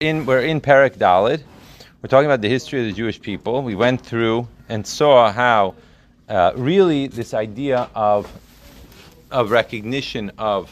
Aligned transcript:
in 0.00 0.26
we're 0.26 0.42
in 0.42 0.60
Perek 0.60 0.98
Dalid. 0.98 1.42
We're 2.02 2.08
talking 2.08 2.26
about 2.26 2.42
the 2.42 2.50
history 2.50 2.80
of 2.80 2.84
the 2.84 2.92
Jewish 2.92 3.18
people. 3.18 3.62
We 3.62 3.74
went 3.74 4.02
through 4.02 4.46
and 4.68 4.86
saw 4.86 5.32
how 5.32 5.74
uh, 6.28 6.52
really 6.54 7.06
this 7.06 7.32
idea 7.32 7.88
of 7.94 8.30
of 9.30 9.50
recognition 9.50 10.32
of 10.36 10.70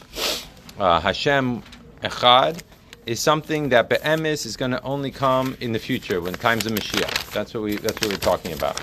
uh, 0.77 0.99
Hashem 0.99 1.63
Echad 2.03 2.61
is 3.07 3.19
something 3.19 3.69
that 3.69 3.89
be'emes 3.89 4.45
is 4.45 4.55
going 4.55 4.69
to 4.69 4.81
only 4.83 5.09
come 5.09 5.57
in 5.59 5.71
the 5.71 5.79
future 5.79 6.21
when 6.21 6.35
times 6.35 6.67
of 6.67 6.73
Mashiach. 6.73 7.31
That's 7.31 7.51
what 7.55 7.63
we 7.63 7.77
that's 7.77 7.99
what 8.01 8.11
we're 8.11 8.17
talking 8.17 8.53
about, 8.53 8.79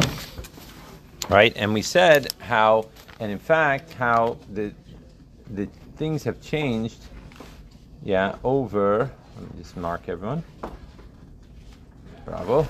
right? 1.30 1.52
And 1.54 1.72
we 1.72 1.82
said 1.82 2.34
how, 2.40 2.88
and 3.20 3.30
in 3.30 3.38
fact, 3.38 3.92
how 3.92 4.38
the 4.52 4.74
the 5.48 5.66
things 5.94 6.24
have 6.24 6.40
changed, 6.40 6.98
yeah, 8.02 8.34
over 8.42 9.12
just 9.58 9.76
mark 9.76 10.08
everyone. 10.08 10.42
Bravo. 12.24 12.66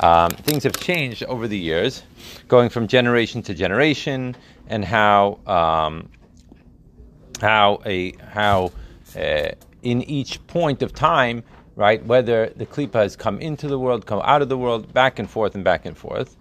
Um, 0.00 0.30
things 0.30 0.64
have 0.64 0.76
changed 0.76 1.22
over 1.24 1.46
the 1.46 1.58
years, 1.58 2.02
going 2.48 2.68
from 2.68 2.88
generation 2.88 3.42
to 3.42 3.54
generation, 3.54 4.34
and 4.68 4.84
how 4.84 5.38
um, 5.46 6.08
how 7.40 7.80
a 7.86 8.12
how 8.18 8.72
uh, 9.16 9.50
in 9.82 10.02
each 10.02 10.44
point 10.48 10.82
of 10.82 10.92
time, 10.92 11.44
right, 11.76 12.04
whether 12.04 12.52
the 12.56 12.66
klipa 12.66 12.94
has 12.94 13.14
come 13.14 13.38
into 13.40 13.68
the 13.68 13.78
world, 13.78 14.06
come 14.06 14.20
out 14.24 14.42
of 14.42 14.48
the 14.48 14.58
world, 14.58 14.92
back 14.92 15.18
and 15.18 15.30
forth 15.30 15.54
and 15.54 15.62
back 15.62 15.86
and 15.86 15.96
forth, 15.96 16.36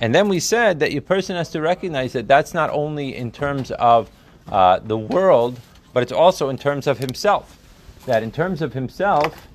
and 0.00 0.14
then 0.14 0.28
we 0.28 0.40
said 0.40 0.80
that 0.80 0.92
your 0.92 1.02
person 1.02 1.36
has 1.36 1.50
to 1.50 1.60
recognize 1.60 2.14
that 2.14 2.26
that's 2.26 2.54
not 2.54 2.70
only 2.70 3.14
in 3.14 3.30
terms 3.30 3.70
of 3.72 4.10
uh, 4.48 4.78
the 4.78 4.96
world, 4.96 5.60
but 5.92 6.02
it's 6.02 6.12
also 6.12 6.48
in 6.48 6.56
terms 6.56 6.86
of 6.86 6.98
himself 6.98 7.58
that 8.06 8.22
in 8.22 8.30
terms 8.30 8.62
of 8.62 8.72
himself, 8.72 9.48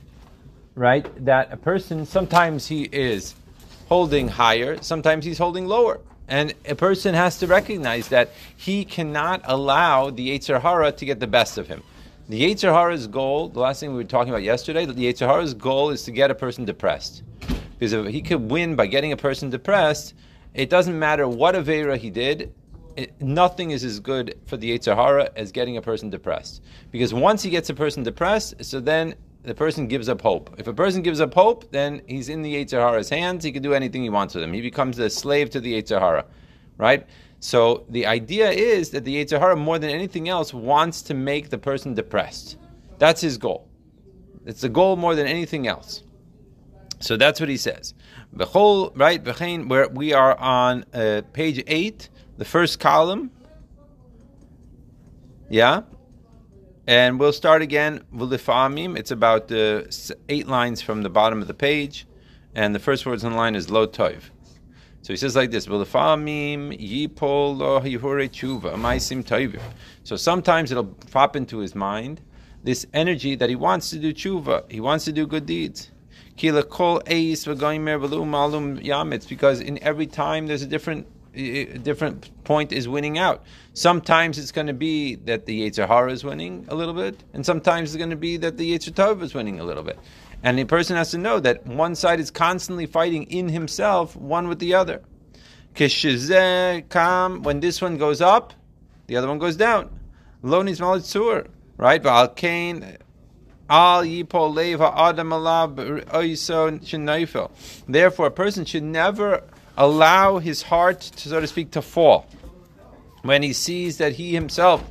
right, 0.75 1.07
that 1.25 1.51
a 1.51 1.57
person 1.57 2.05
sometimes 2.05 2.67
he 2.67 2.83
is 2.91 3.35
holding 3.87 4.27
higher, 4.27 4.81
sometimes 4.81 5.25
he's 5.25 5.37
holding 5.37 5.65
lower. 5.65 5.99
And 6.27 6.53
a 6.67 6.75
person 6.75 7.15
has 7.15 7.39
to 7.39 7.47
recognize 7.47 8.07
that 8.09 8.29
he 8.55 8.85
cannot 8.85 9.41
allow 9.45 10.11
the 10.11 10.29
Yetzer 10.29 10.61
Hara 10.61 10.91
to 10.91 11.05
get 11.05 11.19
the 11.19 11.27
best 11.27 11.57
of 11.57 11.67
him. 11.67 11.81
The 12.29 12.39
Yetzer 12.39 12.71
Hara's 12.71 13.07
goal, 13.07 13.49
the 13.49 13.59
last 13.59 13.79
thing 13.79 13.89
we 13.89 13.97
were 13.97 14.03
talking 14.03 14.31
about 14.31 14.43
yesterday, 14.43 14.85
the 14.85 14.93
Yetzer 14.93 15.25
Hara's 15.27 15.55
goal 15.55 15.89
is 15.89 16.03
to 16.03 16.11
get 16.11 16.29
a 16.29 16.35
person 16.35 16.65
depressed. 16.65 17.23
Because 17.79 17.93
if 17.93 18.05
he 18.07 18.21
could 18.21 18.51
win 18.51 18.75
by 18.75 18.85
getting 18.85 19.11
a 19.11 19.17
person 19.17 19.49
depressed, 19.49 20.13
it 20.53 20.69
doesn't 20.69 20.97
matter 20.97 21.27
what 21.27 21.55
Avera 21.55 21.97
he 21.97 22.11
did, 22.11 22.53
it, 22.99 23.21
nothing 23.21 23.71
is 23.71 23.83
as 23.83 23.99
good 23.99 24.37
for 24.45 24.57
the 24.57 24.77
Yetzer 24.77 25.29
as 25.35 25.51
getting 25.51 25.77
a 25.77 25.81
person 25.81 26.09
depressed. 26.09 26.61
Because 26.91 27.13
once 27.13 27.41
he 27.43 27.49
gets 27.49 27.69
a 27.69 27.73
person 27.73 28.03
depressed, 28.03 28.53
so 28.63 28.79
then 28.79 29.15
the 29.43 29.55
person 29.55 29.87
gives 29.87 30.09
up 30.09 30.21
hope. 30.21 30.53
If 30.57 30.67
a 30.67 30.73
person 30.73 31.01
gives 31.01 31.21
up 31.21 31.33
hope, 31.33 31.71
then 31.71 32.01
he's 32.07 32.29
in 32.29 32.41
the 32.41 32.53
Yetzer 32.53 33.09
hands. 33.09 33.43
He 33.43 33.51
can 33.51 33.63
do 33.63 33.73
anything 33.73 34.03
he 34.03 34.09
wants 34.09 34.35
with 34.35 34.43
him. 34.43 34.53
He 34.53 34.61
becomes 34.61 34.99
a 34.99 35.09
slave 35.09 35.49
to 35.51 35.59
the 35.59 35.81
Yetzer 35.81 36.25
right? 36.77 37.05
So 37.39 37.85
the 37.89 38.05
idea 38.05 38.49
is 38.49 38.89
that 38.89 39.05
the 39.05 39.23
Yetzer 39.23 39.57
more 39.57 39.79
than 39.79 39.89
anything 39.89 40.27
else, 40.27 40.53
wants 40.53 41.01
to 41.03 41.13
make 41.13 41.49
the 41.49 41.57
person 41.57 41.93
depressed. 41.93 42.57
That's 42.97 43.21
his 43.21 43.37
goal. 43.37 43.69
It's 44.45 44.61
the 44.61 44.69
goal 44.69 44.95
more 44.97 45.15
than 45.15 45.27
anything 45.27 45.67
else. 45.67 46.03
So 46.99 47.15
that's 47.15 47.39
what 47.39 47.47
he 47.47 47.57
says. 47.57 47.93
The 48.33 48.45
whole 48.45 48.91
right, 48.95 49.23
where 49.67 49.87
we 49.87 50.13
are 50.13 50.37
on 50.37 50.83
uh, 50.93 51.21
page 51.33 51.63
eight 51.67 52.09
the 52.39 52.45
first 52.45 52.79
column. 52.79 53.29
Yeah. 55.49 55.81
And 56.87 57.19
we'll 57.19 57.33
start 57.33 57.61
again. 57.61 58.05
Vulifamim. 58.15 58.97
It's 58.97 59.11
about 59.11 59.51
uh, 59.51 59.83
eight 60.29 60.47
lines 60.47 60.81
from 60.81 61.03
the 61.03 61.09
bottom 61.09 61.41
of 61.41 61.49
the 61.49 61.53
page. 61.53 62.07
And 62.55 62.73
the 62.73 62.79
first 62.79 63.05
words 63.05 63.25
in 63.25 63.31
the 63.31 63.37
line 63.37 63.55
is 63.55 63.69
lo 63.69 63.85
toiv. 63.85 64.21
So 65.01 65.11
he 65.11 65.17
says 65.17 65.35
like 65.35 65.51
this: 65.51 65.67
Vulifamim 65.67 66.79
yipol 66.79 67.57
lo 67.57 67.81
tshuva 67.81 68.75
maisim 68.75 69.21
toivim. 69.21 69.61
So 70.03 70.15
sometimes 70.15 70.71
it'll 70.71 70.95
pop 71.11 71.35
into 71.35 71.57
his 71.57 71.75
mind 71.75 72.21
this 72.63 72.85
energy 72.93 73.35
that 73.35 73.49
he 73.49 73.55
wants 73.55 73.89
to 73.89 73.99
do 73.99 74.13
tshuva. 74.13 74.71
He 74.71 74.79
wants 74.79 75.03
to 75.05 75.11
do 75.11 75.27
good 75.27 75.45
deeds. 75.45 75.91
Alum 76.41 76.63
yamitz. 78.79 79.27
Because 79.27 79.59
in 79.59 79.77
every 79.83 80.07
time 80.07 80.47
there's 80.47 80.61
a 80.61 80.67
different 80.67 81.05
different 81.33 82.43
point 82.43 82.71
is 82.71 82.87
winning 82.87 83.17
out. 83.17 83.43
Sometimes 83.73 84.37
it's 84.37 84.51
going 84.51 84.67
to 84.67 84.73
be 84.73 85.15
that 85.15 85.45
the 85.45 85.69
Yetzer 85.69 85.87
Hara 85.87 86.11
is 86.11 86.23
winning 86.23 86.65
a 86.69 86.75
little 86.75 86.93
bit, 86.93 87.23
and 87.33 87.45
sometimes 87.45 87.89
it's 87.89 87.97
going 87.97 88.09
to 88.09 88.15
be 88.15 88.37
that 88.37 88.57
the 88.57 88.77
Yetzer 88.77 88.91
Tov 88.91 89.21
is 89.21 89.33
winning 89.33 89.59
a 89.59 89.63
little 89.63 89.83
bit. 89.83 89.99
And 90.41 90.57
the 90.57 90.65
person 90.65 90.95
has 90.95 91.11
to 91.11 91.17
know 91.17 91.39
that 91.39 91.65
one 91.65 91.95
side 91.95 92.19
is 92.19 92.31
constantly 92.31 92.85
fighting 92.85 93.23
in 93.23 93.49
himself, 93.49 94.15
one 94.15 94.47
with 94.47 94.59
the 94.59 94.73
other. 94.73 95.01
kam, 95.75 97.43
when 97.43 97.59
this 97.59 97.81
one 97.81 97.97
goes 97.97 98.21
up, 98.21 98.53
the 99.07 99.17
other 99.17 99.27
one 99.27 99.39
goes 99.39 99.55
down. 99.57 99.89
Lonis 100.43 100.79
malitzur, 100.79 101.47
right? 101.77 102.05
Al 102.05 102.29
kain, 102.29 102.97
al 103.69 104.03
yipol 104.03 104.53
leva 104.53 104.93
adam 104.95 105.29
alab 105.29 106.05
oiso 106.05 107.49
Therefore, 107.87 108.27
a 108.27 108.31
person 108.31 108.63
should 108.65 108.83
never 108.83 109.43
allow 109.77 110.37
his 110.39 110.61
heart, 110.61 111.01
to, 111.01 111.29
so 111.29 111.39
to 111.39 111.47
speak, 111.47 111.71
to 111.71 111.81
fall. 111.81 112.27
When 113.21 113.43
he 113.43 113.53
sees 113.53 113.97
that 113.97 114.13
he 114.13 114.33
himself, 114.33 114.83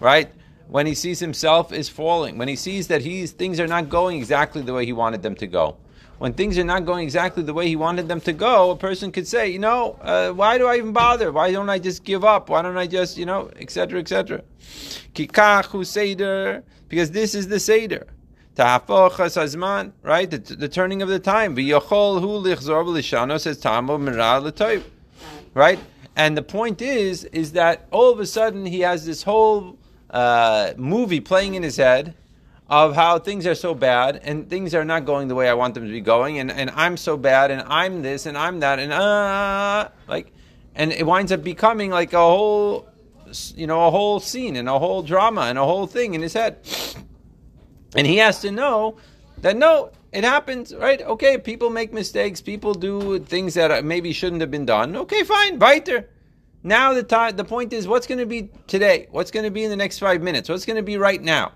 right, 0.00 0.30
when 0.68 0.86
he 0.86 0.94
sees 0.94 1.20
himself 1.20 1.72
is 1.72 1.88
falling, 1.88 2.38
when 2.38 2.48
he 2.48 2.56
sees 2.56 2.88
that 2.88 3.02
he's, 3.02 3.32
things 3.32 3.58
are 3.60 3.66
not 3.66 3.88
going 3.88 4.18
exactly 4.18 4.62
the 4.62 4.72
way 4.72 4.86
he 4.86 4.92
wanted 4.92 5.22
them 5.22 5.34
to 5.36 5.46
go. 5.46 5.76
When 6.18 6.34
things 6.34 6.58
are 6.58 6.64
not 6.64 6.84
going 6.84 7.02
exactly 7.04 7.42
the 7.42 7.54
way 7.54 7.66
he 7.66 7.76
wanted 7.76 8.06
them 8.06 8.20
to 8.22 8.32
go, 8.32 8.70
a 8.72 8.76
person 8.76 9.10
could 9.10 9.26
say, 9.26 9.48
you 9.48 9.58
know, 9.58 9.98
uh, 10.02 10.30
why 10.30 10.58
do 10.58 10.66
I 10.66 10.76
even 10.76 10.92
bother? 10.92 11.32
Why 11.32 11.50
don't 11.50 11.70
I 11.70 11.78
just 11.78 12.04
give 12.04 12.24
up? 12.24 12.50
Why 12.50 12.60
don't 12.60 12.76
I 12.76 12.86
just, 12.86 13.16
you 13.16 13.24
know, 13.24 13.50
etc., 13.56 14.00
etc. 14.00 14.42
Kikachu 15.14 15.86
Seder, 15.86 16.62
because 16.88 17.10
this 17.10 17.34
is 17.34 17.48
the 17.48 17.58
Seder 17.58 18.06
hazman, 18.56 19.92
right? 20.02 20.30
The, 20.30 20.38
the, 20.38 20.68
turning 20.68 21.02
of 21.02 21.08
the 21.08 21.18
time. 21.18 21.56
V'yochol 21.56 22.20
hu 22.20 22.42
lichzor 22.42 22.84
v'lishano 22.84 23.40
says 23.40 23.58
tamo 23.58 23.98
miral 23.98 24.82
right? 25.54 25.78
And 26.16 26.36
the 26.36 26.42
point 26.42 26.82
is, 26.82 27.24
is 27.24 27.52
that 27.52 27.86
all 27.90 28.10
of 28.10 28.20
a 28.20 28.26
sudden 28.26 28.66
he 28.66 28.80
has 28.80 29.06
this 29.06 29.22
whole 29.22 29.78
uh, 30.10 30.72
movie 30.76 31.20
playing 31.20 31.54
in 31.54 31.62
his 31.62 31.76
head 31.76 32.14
of 32.68 32.94
how 32.94 33.18
things 33.18 33.46
are 33.46 33.54
so 33.54 33.74
bad 33.74 34.20
and 34.22 34.48
things 34.48 34.74
are 34.74 34.84
not 34.84 35.04
going 35.04 35.28
the 35.28 35.34
way 35.34 35.48
I 35.48 35.54
want 35.54 35.74
them 35.74 35.84
to 35.86 35.90
be 35.90 36.00
going, 36.00 36.38
and, 36.38 36.50
and 36.50 36.70
I'm 36.70 36.96
so 36.96 37.16
bad, 37.16 37.50
and 37.50 37.62
I'm 37.66 38.02
this, 38.02 38.26
and 38.26 38.38
I'm 38.38 38.60
that, 38.60 38.78
and 38.78 38.92
uh, 38.92 39.88
like, 40.06 40.32
and 40.76 40.92
it 40.92 41.04
winds 41.04 41.32
up 41.32 41.42
becoming 41.42 41.90
like 41.90 42.12
a 42.12 42.18
whole, 42.18 42.88
you 43.56 43.66
know, 43.66 43.88
a 43.88 43.90
whole 43.90 44.20
scene 44.20 44.54
and 44.54 44.68
a 44.68 44.78
whole 44.78 45.02
drama 45.02 45.42
and 45.42 45.58
a 45.58 45.64
whole 45.64 45.88
thing 45.88 46.14
in 46.14 46.22
his 46.22 46.32
head. 46.32 46.58
And 47.96 48.06
he 48.06 48.18
has 48.18 48.40
to 48.40 48.50
know 48.50 48.96
that 49.38 49.56
no, 49.56 49.90
it 50.12 50.24
happens, 50.24 50.74
right? 50.74 51.00
Okay, 51.00 51.38
people 51.38 51.70
make 51.70 51.92
mistakes, 51.92 52.40
people 52.40 52.74
do 52.74 53.18
things 53.20 53.54
that 53.54 53.84
maybe 53.84 54.12
shouldn't 54.12 54.40
have 54.40 54.50
been 54.50 54.66
done. 54.66 54.96
Okay, 54.96 55.22
fine, 55.24 55.58
weiter. 55.58 56.08
Now 56.62 56.92
the 56.92 57.02
time, 57.02 57.36
the 57.36 57.44
point 57.44 57.72
is, 57.72 57.88
what's 57.88 58.06
going 58.06 58.18
to 58.18 58.26
be 58.26 58.50
today? 58.66 59.08
What's 59.10 59.30
going 59.30 59.44
to 59.44 59.50
be 59.50 59.64
in 59.64 59.70
the 59.70 59.76
next 59.76 59.98
five 59.98 60.20
minutes? 60.20 60.48
What's 60.48 60.66
going 60.66 60.76
to 60.76 60.82
be 60.82 60.98
right 60.98 61.22
now? 61.22 61.52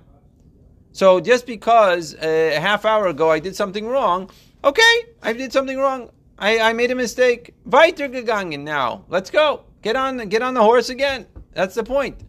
So 0.92 1.20
just 1.20 1.46
because 1.46 2.14
uh, 2.14 2.52
a 2.54 2.60
half 2.60 2.84
hour 2.84 3.08
ago 3.08 3.30
I 3.30 3.38
did 3.40 3.54
something 3.54 3.86
wrong, 3.86 4.30
okay, 4.62 4.96
I 5.22 5.32
did 5.32 5.52
something 5.52 5.76
wrong. 5.76 6.10
I, 6.38 6.58
I 6.58 6.72
made 6.72 6.90
a 6.90 6.94
mistake. 6.94 7.54
Weiter 7.66 8.08
gegangen 8.08 8.60
now. 8.60 9.04
Let's 9.08 9.30
go. 9.30 9.64
Get 9.82 9.96
on, 9.96 10.28
get 10.28 10.42
on 10.42 10.54
the 10.54 10.62
horse 10.62 10.88
again. 10.88 11.26
That's 11.52 11.74
the 11.74 11.84
point. 11.84 12.20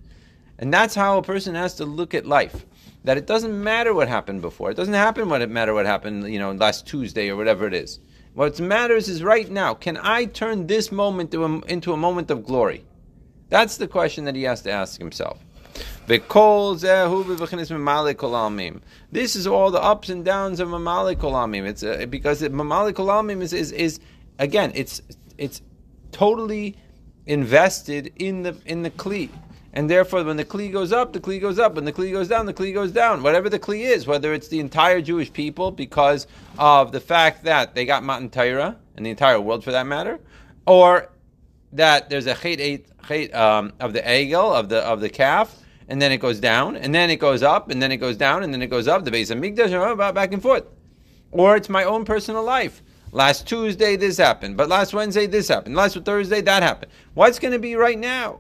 And 0.60 0.74
that's 0.74 0.96
how 0.96 1.18
a 1.18 1.24
person 1.24 1.56
has 1.56 1.76
to 1.76 1.86
look 1.86 2.14
at 2.14 2.26
life 2.26 2.66
that 3.06 3.18
it 3.18 3.28
doesn't 3.28 3.64
matter 3.64 3.94
what 3.94 4.08
happened 4.08 4.42
before. 4.42 4.72
It 4.72 4.78
doesn't 4.78 4.94
happen 4.94 5.30
what 5.30 5.42
it 5.42 5.50
matter 5.50 5.74
what 5.74 5.86
happened, 5.86 6.32
you 6.34 6.40
know, 6.40 6.52
last 6.52 6.88
Tuesday 6.88 7.30
or 7.30 7.36
whatever 7.36 7.68
it 7.68 7.74
is. 7.74 8.00
What 8.34 8.60
matters 8.60 9.08
is 9.08 9.24
right 9.24 9.50
now. 9.50 9.76
Can 9.76 9.98
I 9.98 10.26
turn 10.26 10.68
this 10.68 10.92
moment 10.92 11.34
a, 11.34 11.44
into 11.68 11.94
a 11.94 11.98
moment 11.98 12.32
of 12.32 12.44
glory? 12.44 12.84
That's 13.50 13.78
the 13.78 13.88
question 13.88 14.26
that 14.26 14.36
he 14.36 14.44
has 14.44 14.62
to 14.64 14.72
ask 14.72 15.00
himself. 15.00 15.40
This 16.08 16.26
is 19.36 19.48
all 19.48 19.72
the 19.72 19.82
ups 19.82 20.10
and 20.10 20.26
downs 20.26 20.60
of 20.60 20.68
Mamalik 20.70 21.18
Olamim. 21.18 21.66
It's 21.68 21.84
uh, 21.84 22.08
because 22.10 22.42
Mamalik 22.42 22.94
Olamim 22.94 23.42
is, 23.42 23.54
is, 23.54 23.72
is 23.72 24.00
again, 24.40 24.72
it's 24.76 25.02
it's 25.38 25.62
totally 26.12 26.76
invested 27.26 28.12
in 28.16 28.44
the 28.44 28.56
in 28.66 28.82
the 28.82 28.92
kli 28.92 29.30
and 29.76 29.90
therefore 29.90 30.24
when 30.24 30.38
the 30.38 30.46
kli 30.46 30.72
goes 30.72 30.94
up, 30.94 31.12
the 31.12 31.20
kli 31.20 31.40
goes 31.40 31.60
up. 31.60 31.76
When 31.76 31.84
the 31.84 31.92
kli 31.92 32.12
goes 32.12 32.30
down, 32.30 32.46
the 32.46 32.54
kli 32.54 32.74
goes 32.74 32.92
down. 32.92 33.22
Whatever 33.22 33.50
the 33.50 33.60
kli 33.60 33.82
is, 33.82 34.08
whether 34.08 34.34
it's 34.34 34.48
the 34.48 34.62
entire 34.62 35.02
Jewish 35.02 35.32
people 35.32 35.70
because 35.70 36.28
of 36.58 36.94
the 36.94 37.02
fact 37.02 37.44
that 37.44 37.76
they 37.76 37.86
got 37.86 38.04
Matan 38.04 38.30
Torah, 38.30 38.78
and 38.96 39.06
the 39.06 39.10
entire 39.10 39.40
world 39.40 39.64
for 39.64 39.72
that 39.72 39.86
matter, 39.86 40.20
or 40.66 41.10
that 41.74 42.10
there's 42.10 42.26
a 42.26 42.34
chait, 42.34 42.88
eight, 43.10 43.36
um, 43.36 43.74
of 43.82 43.92
the 43.92 44.02
egel, 44.02 44.56
of 44.56 44.70
the 44.70 44.80
of 44.80 45.02
the 45.02 45.10
calf, 45.10 45.54
and 45.90 46.02
then 46.02 46.12
it 46.14 46.18
goes 46.18 46.40
down, 46.40 46.78
and 46.78 46.96
then 46.96 47.10
it 47.10 47.18
goes 47.18 47.44
up, 47.44 47.70
and 47.70 47.82
then 47.82 47.92
it 47.92 47.98
goes 47.98 48.16
down, 48.16 48.44
and 48.44 48.54
then 48.54 48.62
it 48.62 48.68
goes 48.68 48.88
up. 48.88 49.04
The 49.04 49.12
Beis 49.12 49.30
Hamikdash, 49.30 50.16
back 50.16 50.32
and 50.32 50.42
forth. 50.42 50.64
Or 51.32 51.58
it's 51.58 51.68
my 51.68 51.84
own 51.84 52.06
personal 52.06 52.44
life. 52.44 52.82
Last 53.12 53.46
Tuesday, 53.48 53.96
this 53.98 54.18
happened, 54.18 54.58
but 54.58 54.70
last 54.70 54.94
Wednesday, 54.94 55.28
this 55.28 55.48
happened. 55.50 55.76
Last 55.76 55.98
Thursday, 55.98 56.42
that 56.42 56.64
happened. 56.64 56.92
What's 57.14 57.40
going 57.40 57.54
to 57.54 57.60
be 57.60 57.76
right 57.76 58.00
now? 58.00 58.40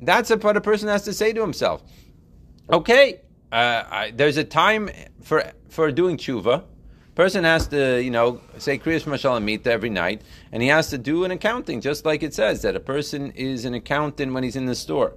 That's 0.00 0.30
what 0.30 0.56
a 0.56 0.60
person 0.60 0.88
has 0.88 1.02
to 1.02 1.12
say 1.12 1.32
to 1.32 1.40
himself. 1.40 1.82
Okay, 2.70 3.20
uh, 3.52 3.84
I, 3.90 4.12
there's 4.14 4.36
a 4.36 4.44
time 4.44 4.90
for 5.22 5.52
for 5.68 5.90
doing 5.92 6.16
tshuva. 6.16 6.64
Person 7.14 7.44
has 7.44 7.66
to, 7.68 8.02
you 8.02 8.10
know, 8.10 8.40
say 8.58 8.78
Kriyas 8.78 9.02
Mashalamita 9.02 9.66
every 9.66 9.90
night, 9.90 10.22
and 10.52 10.62
he 10.62 10.68
has 10.68 10.88
to 10.90 10.98
do 10.98 11.24
an 11.24 11.32
accounting, 11.32 11.80
just 11.80 12.04
like 12.04 12.22
it 12.22 12.32
says 12.32 12.62
that 12.62 12.76
a 12.76 12.80
person 12.80 13.32
is 13.32 13.64
an 13.64 13.74
accountant 13.74 14.32
when 14.32 14.42
he's 14.42 14.56
in 14.56 14.66
the 14.66 14.74
store. 14.74 15.14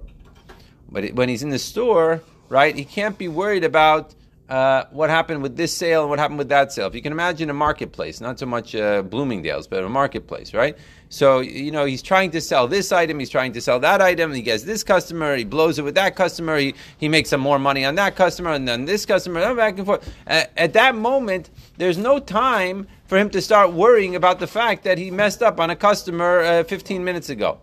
But 0.90 1.14
when 1.14 1.28
he's 1.28 1.42
in 1.42 1.50
the 1.50 1.58
store, 1.58 2.22
right, 2.48 2.74
he 2.76 2.84
can't 2.84 3.16
be 3.16 3.28
worried 3.28 3.64
about 3.64 4.14
uh, 4.48 4.84
what 4.90 5.08
happened 5.08 5.42
with 5.42 5.56
this 5.56 5.74
sale 5.74 6.02
and 6.02 6.10
what 6.10 6.18
happened 6.18 6.38
with 6.38 6.50
that 6.50 6.72
sale. 6.72 6.88
If 6.88 6.94
you 6.94 7.00
can 7.00 7.12
imagine 7.12 7.48
a 7.48 7.54
marketplace, 7.54 8.20
not 8.20 8.38
so 8.38 8.46
much 8.46 8.74
uh, 8.74 9.02
Bloomingdale's, 9.02 9.66
but 9.66 9.82
a 9.82 9.88
marketplace, 9.88 10.52
right? 10.52 10.76
So, 11.14 11.38
you 11.38 11.70
know, 11.70 11.84
he's 11.84 12.02
trying 12.02 12.32
to 12.32 12.40
sell 12.40 12.66
this 12.66 12.90
item, 12.90 13.20
he's 13.20 13.30
trying 13.30 13.52
to 13.52 13.60
sell 13.60 13.78
that 13.78 14.02
item, 14.02 14.32
he 14.32 14.42
gets 14.42 14.64
this 14.64 14.82
customer, 14.82 15.36
he 15.36 15.44
blows 15.44 15.78
it 15.78 15.82
with 15.82 15.94
that 15.94 16.16
customer, 16.16 16.58
he, 16.58 16.74
he 16.98 17.08
makes 17.08 17.30
some 17.30 17.40
more 17.40 17.60
money 17.60 17.84
on 17.84 17.94
that 17.94 18.16
customer, 18.16 18.50
and 18.50 18.66
then 18.66 18.84
this 18.84 19.06
customer, 19.06 19.54
back 19.54 19.78
and 19.78 19.86
forth. 19.86 20.12
Uh, 20.26 20.42
at 20.56 20.72
that 20.72 20.96
moment, 20.96 21.50
there's 21.76 21.98
no 21.98 22.18
time 22.18 22.88
for 23.06 23.16
him 23.16 23.30
to 23.30 23.40
start 23.40 23.72
worrying 23.72 24.16
about 24.16 24.40
the 24.40 24.46
fact 24.48 24.82
that 24.82 24.98
he 24.98 25.08
messed 25.08 25.40
up 25.40 25.60
on 25.60 25.70
a 25.70 25.76
customer 25.76 26.40
uh, 26.40 26.64
15 26.64 27.04
minutes 27.04 27.28
ago. 27.28 27.60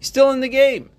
He's 0.00 0.08
still 0.08 0.32
in 0.32 0.40
the 0.40 0.48
game. 0.48 0.90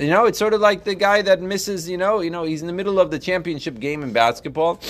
You 0.00 0.08
know, 0.08 0.24
it's 0.24 0.40
sort 0.40 0.54
of 0.54 0.60
like 0.60 0.82
the 0.82 0.96
guy 0.96 1.22
that 1.22 1.40
misses. 1.40 1.88
You 1.88 1.98
know, 1.98 2.18
you 2.18 2.30
know, 2.30 2.42
he's 2.42 2.62
in 2.62 2.66
the 2.66 2.72
middle 2.72 2.98
of 2.98 3.12
the 3.12 3.18
championship 3.20 3.78
game 3.78 4.02
in 4.02 4.12
basketball, 4.12 4.80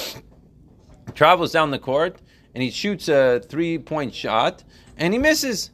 travels 1.15 1.53
down 1.53 1.73
the 1.73 1.79
court, 1.79 2.17
and 2.55 2.63
he 2.63 2.71
shoots 2.71 3.09
a 3.09 3.41
three-point 3.41 4.15
shot, 4.15 4.65
and 5.01 5.13
he 5.13 5.19
misses. 5.19 5.71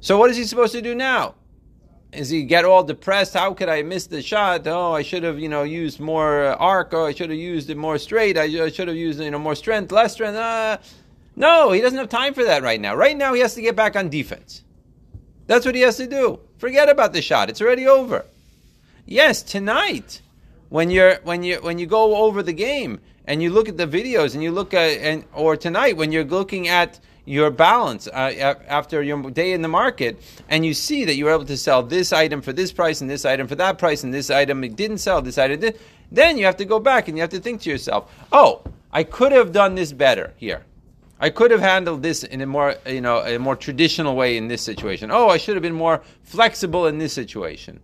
So 0.00 0.18
what 0.18 0.30
is 0.30 0.36
he 0.36 0.44
supposed 0.44 0.72
to 0.72 0.82
do 0.82 0.94
now? 0.94 1.36
Is 2.12 2.28
he 2.28 2.42
get 2.42 2.64
all 2.64 2.82
depressed? 2.82 3.34
How 3.34 3.54
could 3.54 3.68
I 3.68 3.82
miss 3.82 4.06
the 4.06 4.20
shot? 4.20 4.66
Oh, 4.66 4.92
I 4.92 5.02
should 5.02 5.22
have, 5.22 5.38
you 5.38 5.48
know, 5.48 5.62
used 5.62 6.00
more 6.00 6.44
arc. 6.44 6.92
Oh, 6.92 7.06
I 7.06 7.12
should 7.12 7.30
have 7.30 7.38
used 7.38 7.70
it 7.70 7.76
more 7.76 7.98
straight. 7.98 8.36
I, 8.36 8.64
I 8.64 8.70
should 8.70 8.88
have 8.88 8.96
used, 8.96 9.20
you 9.20 9.30
know, 9.30 9.38
more 9.38 9.54
strength, 9.54 9.92
less 9.92 10.14
strength. 10.14 10.36
Uh, 10.36 10.78
no, 11.36 11.72
he 11.72 11.80
doesn't 11.80 11.98
have 11.98 12.08
time 12.08 12.34
for 12.34 12.44
that 12.44 12.62
right 12.62 12.80
now. 12.80 12.94
Right 12.94 13.16
now, 13.16 13.32
he 13.32 13.40
has 13.40 13.54
to 13.54 13.62
get 13.62 13.76
back 13.76 13.96
on 13.96 14.10
defense. 14.10 14.62
That's 15.46 15.64
what 15.64 15.74
he 15.74 15.80
has 15.82 15.96
to 15.98 16.06
do. 16.06 16.40
Forget 16.58 16.88
about 16.88 17.12
the 17.12 17.22
shot. 17.22 17.48
It's 17.48 17.62
already 17.62 17.86
over. 17.86 18.24
Yes, 19.06 19.42
tonight, 19.42 20.20
when 20.68 20.90
you're 20.90 21.16
when 21.24 21.42
you 21.42 21.56
when 21.56 21.78
you 21.78 21.86
go 21.86 22.16
over 22.16 22.42
the 22.42 22.52
game 22.52 23.00
and 23.26 23.42
you 23.42 23.50
look 23.50 23.68
at 23.68 23.76
the 23.76 23.86
videos 23.86 24.34
and 24.34 24.42
you 24.42 24.50
look 24.50 24.74
at 24.74 24.98
and 24.98 25.24
or 25.34 25.56
tonight 25.56 25.96
when 25.96 26.12
you're 26.12 26.24
looking 26.24 26.68
at 26.68 27.00
your 27.24 27.50
balance 27.50 28.08
uh, 28.08 28.54
after 28.66 29.02
your 29.02 29.30
day 29.30 29.52
in 29.52 29.62
the 29.62 29.68
market, 29.68 30.22
and 30.48 30.66
you 30.66 30.74
see 30.74 31.04
that 31.04 31.14
you 31.14 31.26
were 31.26 31.30
able 31.30 31.44
to 31.44 31.56
sell 31.56 31.82
this 31.82 32.12
item 32.12 32.42
for 32.42 32.52
this 32.52 32.72
price 32.72 33.00
and 33.00 33.08
this 33.08 33.24
item 33.24 33.46
for 33.46 33.54
that 33.54 33.78
price 33.78 34.02
and 34.02 34.12
this 34.12 34.30
item 34.30 34.64
it 34.64 34.76
didn't 34.76 34.98
sell, 34.98 35.22
this 35.22 35.38
item 35.38 35.60
did. 35.60 35.78
Then 36.10 36.36
you 36.36 36.44
have 36.44 36.56
to 36.56 36.64
go 36.64 36.80
back 36.80 37.08
and 37.08 37.16
you 37.16 37.22
have 37.22 37.30
to 37.30 37.40
think 37.40 37.60
to 37.62 37.70
yourself, 37.70 38.12
"Oh, 38.32 38.62
I 38.92 39.04
could 39.04 39.32
have 39.32 39.52
done 39.52 39.74
this 39.74 39.92
better 39.92 40.34
here." 40.36 40.64
I 41.22 41.30
could 41.30 41.52
have 41.52 41.60
handled 41.60 42.02
this 42.02 42.24
in 42.24 42.40
a 42.40 42.46
more, 42.46 42.74
you 42.84 43.00
know, 43.00 43.18
a 43.20 43.38
more 43.38 43.54
traditional 43.54 44.16
way 44.16 44.36
in 44.36 44.48
this 44.48 44.60
situation. 44.60 45.12
Oh, 45.12 45.28
I 45.28 45.36
should 45.36 45.54
have 45.54 45.62
been 45.62 45.72
more 45.72 46.02
flexible 46.24 46.88
in 46.88 46.98
this 46.98 47.12
situation. 47.12 47.78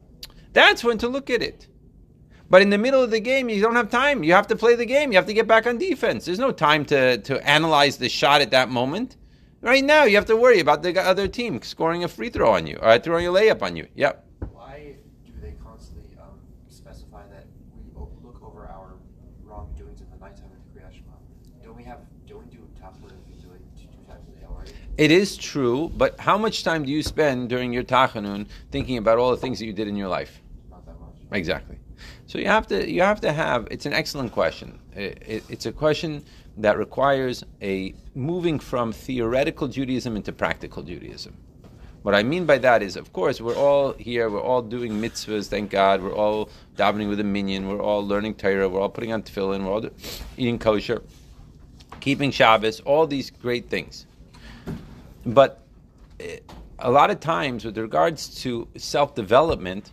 That's 0.54 0.82
when 0.82 0.98
to 0.98 1.08
look 1.08 1.30
at 1.30 1.40
it. 1.40 1.68
But 2.50 2.62
in 2.62 2.70
the 2.70 2.78
middle 2.78 3.00
of 3.00 3.12
the 3.12 3.20
game, 3.20 3.48
you 3.48 3.62
don't 3.62 3.76
have 3.76 3.90
time. 3.90 4.24
You 4.24 4.32
have 4.32 4.48
to 4.48 4.56
play 4.56 4.74
the 4.74 4.86
game. 4.86 5.12
You 5.12 5.18
have 5.18 5.26
to 5.26 5.34
get 5.34 5.46
back 5.46 5.68
on 5.68 5.78
defense. 5.78 6.24
There's 6.24 6.40
no 6.40 6.50
time 6.50 6.84
to, 6.86 7.18
to 7.18 7.48
analyze 7.48 7.98
the 7.98 8.08
shot 8.08 8.40
at 8.40 8.50
that 8.50 8.70
moment. 8.70 9.16
Right 9.60 9.82
now, 9.82 10.04
you 10.04 10.14
have 10.14 10.26
to 10.26 10.36
worry 10.36 10.60
about 10.60 10.82
the 10.82 10.96
other 11.00 11.26
team 11.26 11.60
scoring 11.62 12.04
a 12.04 12.08
free 12.08 12.30
throw 12.30 12.52
on 12.52 12.66
you 12.68 12.78
or 12.80 12.96
throwing 13.00 13.26
a 13.26 13.30
layup 13.30 13.60
on 13.60 13.74
you. 13.74 13.88
Yep. 13.96 14.24
Why 14.52 14.94
do 15.26 15.32
they 15.42 15.54
constantly 15.64 16.16
um, 16.16 16.38
specify 16.68 17.22
that 17.32 17.44
we 17.74 17.92
look 17.96 18.40
over 18.40 18.68
our 18.68 18.94
wrongdoings 19.42 20.00
in 20.00 20.06
the 20.10 20.16
nighttime 20.16 20.44
of 20.44 20.72
the 20.72 20.80
Kriyat 20.80 20.92
Shema? 20.92 21.10
Don't 21.64 21.76
we 21.76 21.82
have 21.82 21.98
don't 22.28 22.48
do 22.52 22.58
tachlis 22.80 23.10
usually 23.34 23.58
two 23.76 23.88
times 24.08 24.28
a 24.28 24.38
day 24.38 24.46
already? 24.48 24.70
It 24.96 25.10
is 25.10 25.36
true, 25.36 25.90
but 25.96 26.20
how 26.20 26.38
much 26.38 26.62
time 26.62 26.84
do 26.84 26.92
you 26.92 27.02
spend 27.02 27.48
during 27.48 27.72
your 27.72 27.82
tachanun 27.82 28.46
thinking 28.70 28.96
about 28.96 29.18
all 29.18 29.32
the 29.32 29.38
things 29.38 29.58
that 29.58 29.66
you 29.66 29.72
did 29.72 29.88
in 29.88 29.96
your 29.96 30.08
life? 30.08 30.40
Not 30.70 30.86
that 30.86 31.00
much. 31.00 31.16
Exactly. 31.32 31.80
So 32.26 32.38
you 32.38 32.46
have 32.46 32.68
to 32.68 32.88
you 32.88 33.02
have 33.02 33.20
to 33.22 33.32
have. 33.32 33.66
It's 33.72 33.86
an 33.86 33.92
excellent 33.92 34.30
question. 34.30 34.78
It, 34.94 35.20
it, 35.26 35.44
it's 35.48 35.66
a 35.66 35.72
question 35.72 36.24
that 36.58 36.76
requires 36.76 37.44
a 37.62 37.94
moving 38.14 38.58
from 38.58 38.92
theoretical 38.92 39.68
Judaism 39.68 40.16
into 40.16 40.32
practical 40.32 40.82
Judaism. 40.82 41.36
What 42.02 42.14
I 42.14 42.22
mean 42.22 42.46
by 42.46 42.58
that 42.58 42.82
is, 42.82 42.96
of 42.96 43.12
course, 43.12 43.40
we're 43.40 43.56
all 43.56 43.92
here, 43.92 44.30
we're 44.30 44.40
all 44.40 44.62
doing 44.62 44.92
mitzvahs, 44.92 45.48
thank 45.48 45.70
God, 45.70 46.02
we're 46.02 46.14
all 46.14 46.50
davening 46.76 47.08
with 47.08 47.20
a 47.20 47.24
minyan, 47.24 47.68
we're 47.68 47.82
all 47.82 48.06
learning 48.06 48.34
Torah, 48.34 48.68
we're 48.68 48.80
all 48.80 48.88
putting 48.88 49.12
on 49.12 49.22
tefillin, 49.22 49.64
we're 49.64 49.72
all 49.72 49.88
eating 50.36 50.58
kosher, 50.58 51.02
keeping 52.00 52.30
Shabbos, 52.30 52.80
all 52.80 53.06
these 53.06 53.30
great 53.30 53.68
things. 53.68 54.06
But 55.26 55.62
eh, 56.20 56.38
a 56.78 56.90
lot 56.90 57.10
of 57.10 57.20
times, 57.20 57.64
with 57.64 57.76
regards 57.76 58.42
to 58.42 58.68
self 58.76 59.14
development, 59.14 59.90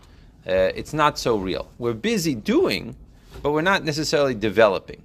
uh, 0.48 0.72
it's 0.76 0.94
not 0.94 1.18
so 1.18 1.38
real. 1.38 1.70
We're 1.80 1.94
busy 1.94 2.36
doing, 2.36 2.96
but 3.42 3.52
we're 3.52 3.62
not 3.62 3.84
necessarily 3.84 4.36
developing, 4.36 5.02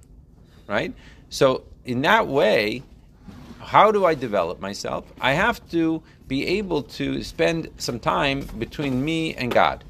right? 0.67 0.93
So, 1.31 1.63
in 1.85 2.01
that 2.01 2.27
way, 2.27 2.83
how 3.61 3.89
do 3.93 4.05
I 4.05 4.15
develop 4.15 4.59
myself? 4.59 5.05
I 5.21 5.31
have 5.31 5.65
to 5.71 6.03
be 6.27 6.45
able 6.59 6.83
to 6.99 7.23
spend 7.23 7.69
some 7.77 8.01
time 8.01 8.41
between 8.59 9.03
me 9.03 9.33
and 9.35 9.49
God, 9.49 9.85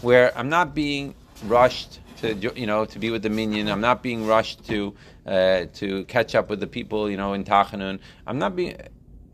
where 0.00 0.36
I'm 0.36 0.48
not 0.48 0.74
being 0.74 1.14
rushed 1.44 2.00
to 2.22 2.34
you 2.34 2.66
know 2.66 2.86
to 2.86 2.98
be 2.98 3.10
with 3.10 3.22
the 3.22 3.28
minyan. 3.28 3.68
I'm 3.68 3.82
not 3.82 4.02
being 4.02 4.26
rushed 4.26 4.66
to 4.68 4.94
uh, 5.26 5.66
to 5.74 6.06
catch 6.06 6.34
up 6.34 6.48
with 6.48 6.60
the 6.60 6.66
people 6.66 7.10
you 7.10 7.18
know 7.18 7.34
in 7.34 7.44
Tachanun. 7.44 7.98
I'm 8.26 8.38
not 8.38 8.56
being 8.56 8.78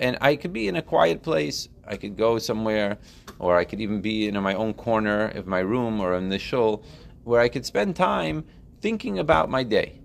and 0.01 0.19
I 0.21 0.35
could 0.35 0.53
be 0.53 0.67
in 0.67 0.75
a 0.75 0.83
quiet 0.83 1.23
place. 1.23 1.69
I 1.87 1.97
could 1.99 2.17
go 2.17 2.39
somewhere, 2.39 2.99
or 3.39 3.57
I 3.57 3.65
could 3.65 3.81
even 3.81 4.01
be 4.01 4.27
in 4.27 4.35
my 4.43 4.55
own 4.55 4.75
corner 4.75 5.29
of 5.29 5.47
my 5.47 5.61
room 5.61 6.01
or 6.01 6.17
in 6.17 6.31
the 6.31 6.39
shul, 6.41 6.83
where 7.23 7.41
I 7.41 7.49
could 7.49 7.65
spend 7.65 7.95
time 7.95 8.45
thinking 8.81 9.21
about 9.21 9.49
my 9.51 9.63
day, 9.63 10.01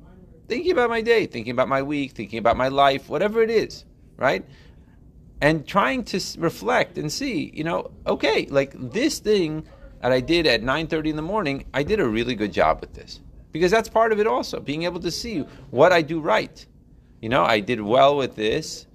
thinking 0.47 0.71
about 0.71 0.89
my 0.89 1.01
day, 1.01 1.25
thinking 1.25 1.51
about 1.51 1.67
my 1.67 1.81
week, 1.81 2.11
thinking 2.11 2.39
about 2.39 2.57
my 2.57 2.67
life, 2.67 3.09
whatever 3.09 3.41
it 3.41 3.49
is, 3.49 3.85
right? 4.17 4.45
And 5.41 5.67
trying 5.67 6.03
to 6.05 6.21
reflect 6.39 6.97
and 6.97 7.11
see, 7.11 7.51
you 7.53 7.63
know, 7.63 7.91
okay, 8.05 8.47
like 8.47 8.73
this 8.75 9.19
thing 9.19 9.65
that 10.01 10.11
I 10.11 10.19
did 10.19 10.47
at 10.47 10.61
9:30 10.61 11.09
in 11.09 11.15
the 11.15 11.21
morning, 11.21 11.65
I 11.73 11.83
did 11.83 11.99
a 11.99 12.07
really 12.07 12.35
good 12.35 12.53
job 12.53 12.81
with 12.81 12.93
this. 12.93 13.19
Because 13.51 13.71
that's 13.71 13.89
part 13.89 14.11
of 14.11 14.19
it 14.19 14.27
also, 14.27 14.59
being 14.59 14.83
able 14.83 14.99
to 14.99 15.11
see 15.11 15.39
what 15.71 15.91
I 15.91 16.01
do 16.01 16.19
right. 16.19 16.65
You 17.21 17.29
know, 17.29 17.43
I 17.43 17.59
did 17.59 17.81
well 17.81 18.17
with 18.17 18.35
this 18.35 18.87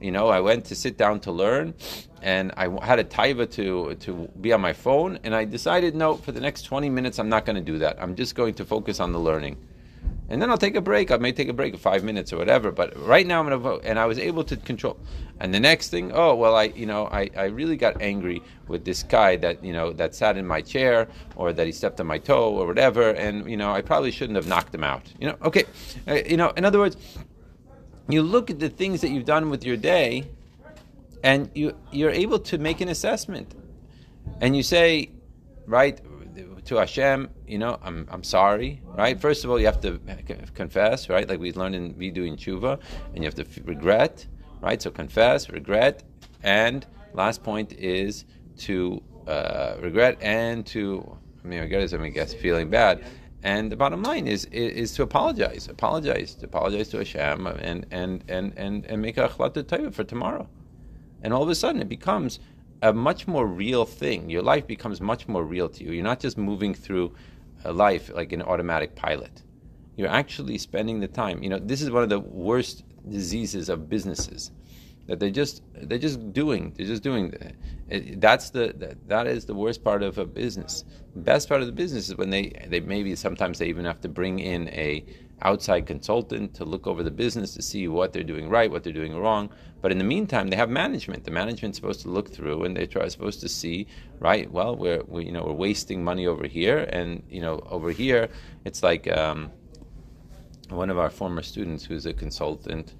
you 0.00 0.10
know, 0.10 0.28
I 0.28 0.40
went 0.40 0.66
to 0.66 0.74
sit 0.74 0.98
down 0.98 1.20
to 1.20 1.32
learn, 1.32 1.74
and 2.20 2.52
I 2.56 2.68
had 2.84 2.98
a 2.98 3.04
taiva 3.04 3.50
to 3.52 3.94
to 3.94 4.28
be 4.40 4.52
on 4.52 4.60
my 4.60 4.72
phone, 4.72 5.18
and 5.24 5.34
I 5.34 5.44
decided, 5.44 5.94
no, 5.94 6.16
for 6.16 6.32
the 6.32 6.40
next 6.40 6.62
20 6.62 6.90
minutes, 6.90 7.18
I'm 7.18 7.28
not 7.28 7.46
going 7.46 7.56
to 7.56 7.62
do 7.62 7.78
that. 7.78 8.00
I'm 8.00 8.14
just 8.14 8.34
going 8.34 8.54
to 8.54 8.64
focus 8.64 9.00
on 9.00 9.12
the 9.12 9.18
learning, 9.18 9.56
and 10.28 10.42
then 10.42 10.50
I'll 10.50 10.58
take 10.58 10.76
a 10.76 10.80
break. 10.80 11.10
I 11.10 11.16
may 11.16 11.32
take 11.32 11.48
a 11.48 11.52
break 11.52 11.74
of 11.74 11.80
five 11.80 12.02
minutes 12.02 12.32
or 12.32 12.38
whatever, 12.38 12.72
but 12.72 12.96
right 12.98 13.26
now 13.26 13.40
I'm 13.40 13.46
going 13.46 13.58
to 13.58 13.62
vote, 13.62 13.82
and 13.84 13.98
I 13.98 14.06
was 14.06 14.18
able 14.18 14.44
to 14.44 14.56
control. 14.56 14.98
And 15.38 15.52
the 15.52 15.60
next 15.60 15.90
thing, 15.90 16.12
oh 16.12 16.34
well, 16.34 16.56
I 16.56 16.64
you 16.64 16.86
know 16.86 17.06
I, 17.06 17.30
I 17.36 17.44
really 17.44 17.76
got 17.76 18.00
angry 18.00 18.42
with 18.68 18.84
this 18.84 19.02
guy 19.02 19.36
that 19.36 19.62
you 19.64 19.72
know 19.72 19.92
that 19.92 20.14
sat 20.14 20.36
in 20.36 20.46
my 20.46 20.60
chair 20.60 21.08
or 21.36 21.52
that 21.52 21.66
he 21.66 21.72
stepped 21.72 22.00
on 22.00 22.06
my 22.06 22.18
toe 22.18 22.54
or 22.54 22.66
whatever, 22.66 23.10
and 23.10 23.48
you 23.50 23.56
know 23.56 23.72
I 23.72 23.82
probably 23.82 24.10
shouldn't 24.10 24.36
have 24.36 24.46
knocked 24.46 24.74
him 24.74 24.84
out. 24.84 25.02
You 25.20 25.28
know, 25.28 25.36
okay, 25.42 25.64
uh, 26.08 26.14
you 26.26 26.36
know, 26.36 26.50
in 26.50 26.64
other 26.64 26.78
words 26.78 26.96
you 28.08 28.22
look 28.22 28.50
at 28.50 28.58
the 28.58 28.68
things 28.68 29.00
that 29.00 29.10
you've 29.10 29.24
done 29.24 29.50
with 29.50 29.64
your 29.64 29.76
day, 29.76 30.28
and 31.22 31.50
you 31.54 31.76
you're 31.90 32.10
able 32.10 32.38
to 32.38 32.58
make 32.58 32.80
an 32.80 32.88
assessment, 32.88 33.54
and 34.40 34.56
you 34.56 34.62
say, 34.62 35.10
right 35.66 36.00
to 36.66 36.76
Hashem, 36.76 37.30
you 37.46 37.58
know, 37.58 37.78
I'm 37.82 38.06
I'm 38.10 38.22
sorry, 38.22 38.82
right? 38.96 39.20
First 39.20 39.44
of 39.44 39.50
all, 39.50 39.58
you 39.58 39.66
have 39.66 39.80
to 39.80 40.00
confess, 40.54 41.08
right? 41.08 41.28
Like 41.28 41.40
we 41.40 41.52
learned 41.52 41.74
in 41.74 41.96
we 41.96 42.08
in 42.08 42.36
tshuva, 42.36 42.80
and 43.14 43.18
you 43.18 43.24
have 43.24 43.34
to 43.34 43.46
regret, 43.64 44.26
right? 44.60 44.80
So 44.80 44.90
confess, 44.90 45.48
regret, 45.50 46.02
and 46.42 46.86
last 47.14 47.42
point 47.42 47.72
is 47.72 48.24
to 48.58 49.02
uh, 49.26 49.76
regret 49.80 50.18
and 50.20 50.66
to 50.66 51.16
I 51.44 51.48
mean, 51.48 51.60
regret 51.60 51.82
is 51.82 51.94
I 51.94 51.98
mean, 51.98 52.12
guess 52.12 52.34
feeling 52.34 52.70
bad 52.70 53.04
and 53.46 53.70
the 53.70 53.76
bottom 53.76 54.02
line 54.02 54.26
is, 54.26 54.44
is, 54.46 54.72
is 54.72 54.92
to 54.94 55.04
apologize, 55.04 55.68
apologize, 55.68 56.34
to 56.34 56.46
apologize 56.46 56.88
to 56.88 56.98
Hashem, 56.98 57.46
and 57.46 57.86
and 57.92 58.24
and 58.28 58.52
and, 58.56 58.84
and 58.86 59.00
make 59.00 59.18
a 59.18 59.28
achlata 59.28 59.94
for 59.94 60.02
tomorrow. 60.02 60.48
And 61.22 61.32
all 61.32 61.44
of 61.44 61.48
a 61.48 61.54
sudden, 61.54 61.80
it 61.80 61.88
becomes 61.88 62.40
a 62.82 62.92
much 62.92 63.26
more 63.26 63.46
real 63.46 63.84
thing. 63.84 64.30
Your 64.30 64.42
life 64.42 64.66
becomes 64.66 65.00
much 65.00 65.28
more 65.28 65.44
real 65.44 65.68
to 65.68 65.84
you. 65.84 65.92
You're 65.92 66.04
not 66.04 66.20
just 66.20 66.36
moving 66.38 66.74
through 66.74 67.14
a 67.64 67.72
life 67.72 68.10
like 68.14 68.32
an 68.32 68.42
automatic 68.42 68.94
pilot. 68.94 69.42
you're 69.96 70.08
actually 70.08 70.58
spending 70.58 71.00
the 71.00 71.08
time. 71.08 71.42
You 71.42 71.48
know, 71.48 71.58
this 71.58 71.80
is 71.80 71.90
one 71.90 72.02
of 72.02 72.08
the 72.10 72.20
worst 72.20 72.84
diseases 73.08 73.68
of 73.68 73.88
businesses 73.88 74.50
that 75.06 75.20
they 75.20 75.30
just 75.30 75.62
they're 75.74 75.98
just 75.98 76.32
doing 76.32 76.72
they're 76.76 76.86
just 76.86 77.02
doing 77.02 77.32
that's 78.16 78.50
the 78.50 78.96
that, 79.06 79.26
is 79.26 79.46
the 79.46 79.54
worst 79.54 79.84
part 79.84 80.02
of 80.02 80.18
a 80.18 80.26
business 80.26 80.84
best 81.14 81.48
part 81.48 81.60
of 81.60 81.66
the 81.66 81.72
business 81.72 82.08
is 82.08 82.16
when 82.16 82.30
they 82.30 82.52
they 82.68 82.80
maybe 82.80 83.14
sometimes 83.14 83.58
they 83.58 83.68
even 83.68 83.84
have 83.84 84.00
to 84.00 84.08
bring 84.08 84.40
in 84.40 84.68
a 84.70 85.04
outside 85.42 85.86
consultant 85.86 86.54
to 86.54 86.64
look 86.64 86.86
over 86.86 87.02
the 87.02 87.10
business 87.10 87.54
to 87.54 87.62
see 87.62 87.88
what 87.88 88.12
they're 88.12 88.22
doing 88.22 88.48
right 88.48 88.70
what 88.70 88.82
they're 88.82 88.92
doing 88.92 89.16
wrong. 89.16 89.50
But 89.82 89.92
in 89.92 89.98
the 89.98 90.04
meantime 90.04 90.48
they 90.48 90.56
have 90.56 90.70
management. 90.70 91.24
The 91.24 91.30
management's 91.30 91.76
supposed 91.76 92.00
to 92.02 92.08
look 92.08 92.30
through 92.30 92.64
and 92.64 92.76
they 92.76 92.86
try 92.86 93.06
supposed 93.08 93.40
to 93.40 93.48
see 93.48 93.86
right 94.18 94.50
well 94.50 94.74
we're 94.76 95.02
we, 95.06 95.26
you 95.26 95.32
know 95.32 95.44
we're 95.44 95.52
wasting 95.52 96.02
money 96.02 96.26
over 96.26 96.46
here. 96.46 96.88
And 96.90 97.22
you 97.28 97.40
know 97.40 97.60
over 97.70 97.90
here 97.90 98.28
it's 98.64 98.82
like 98.82 99.10
um, 99.14 99.50
one 100.70 100.90
of 100.90 100.98
our 100.98 101.10
former 101.10 101.42
students 101.42 101.84
who's 101.84 102.06
a 102.06 102.12
consultant 102.12 102.94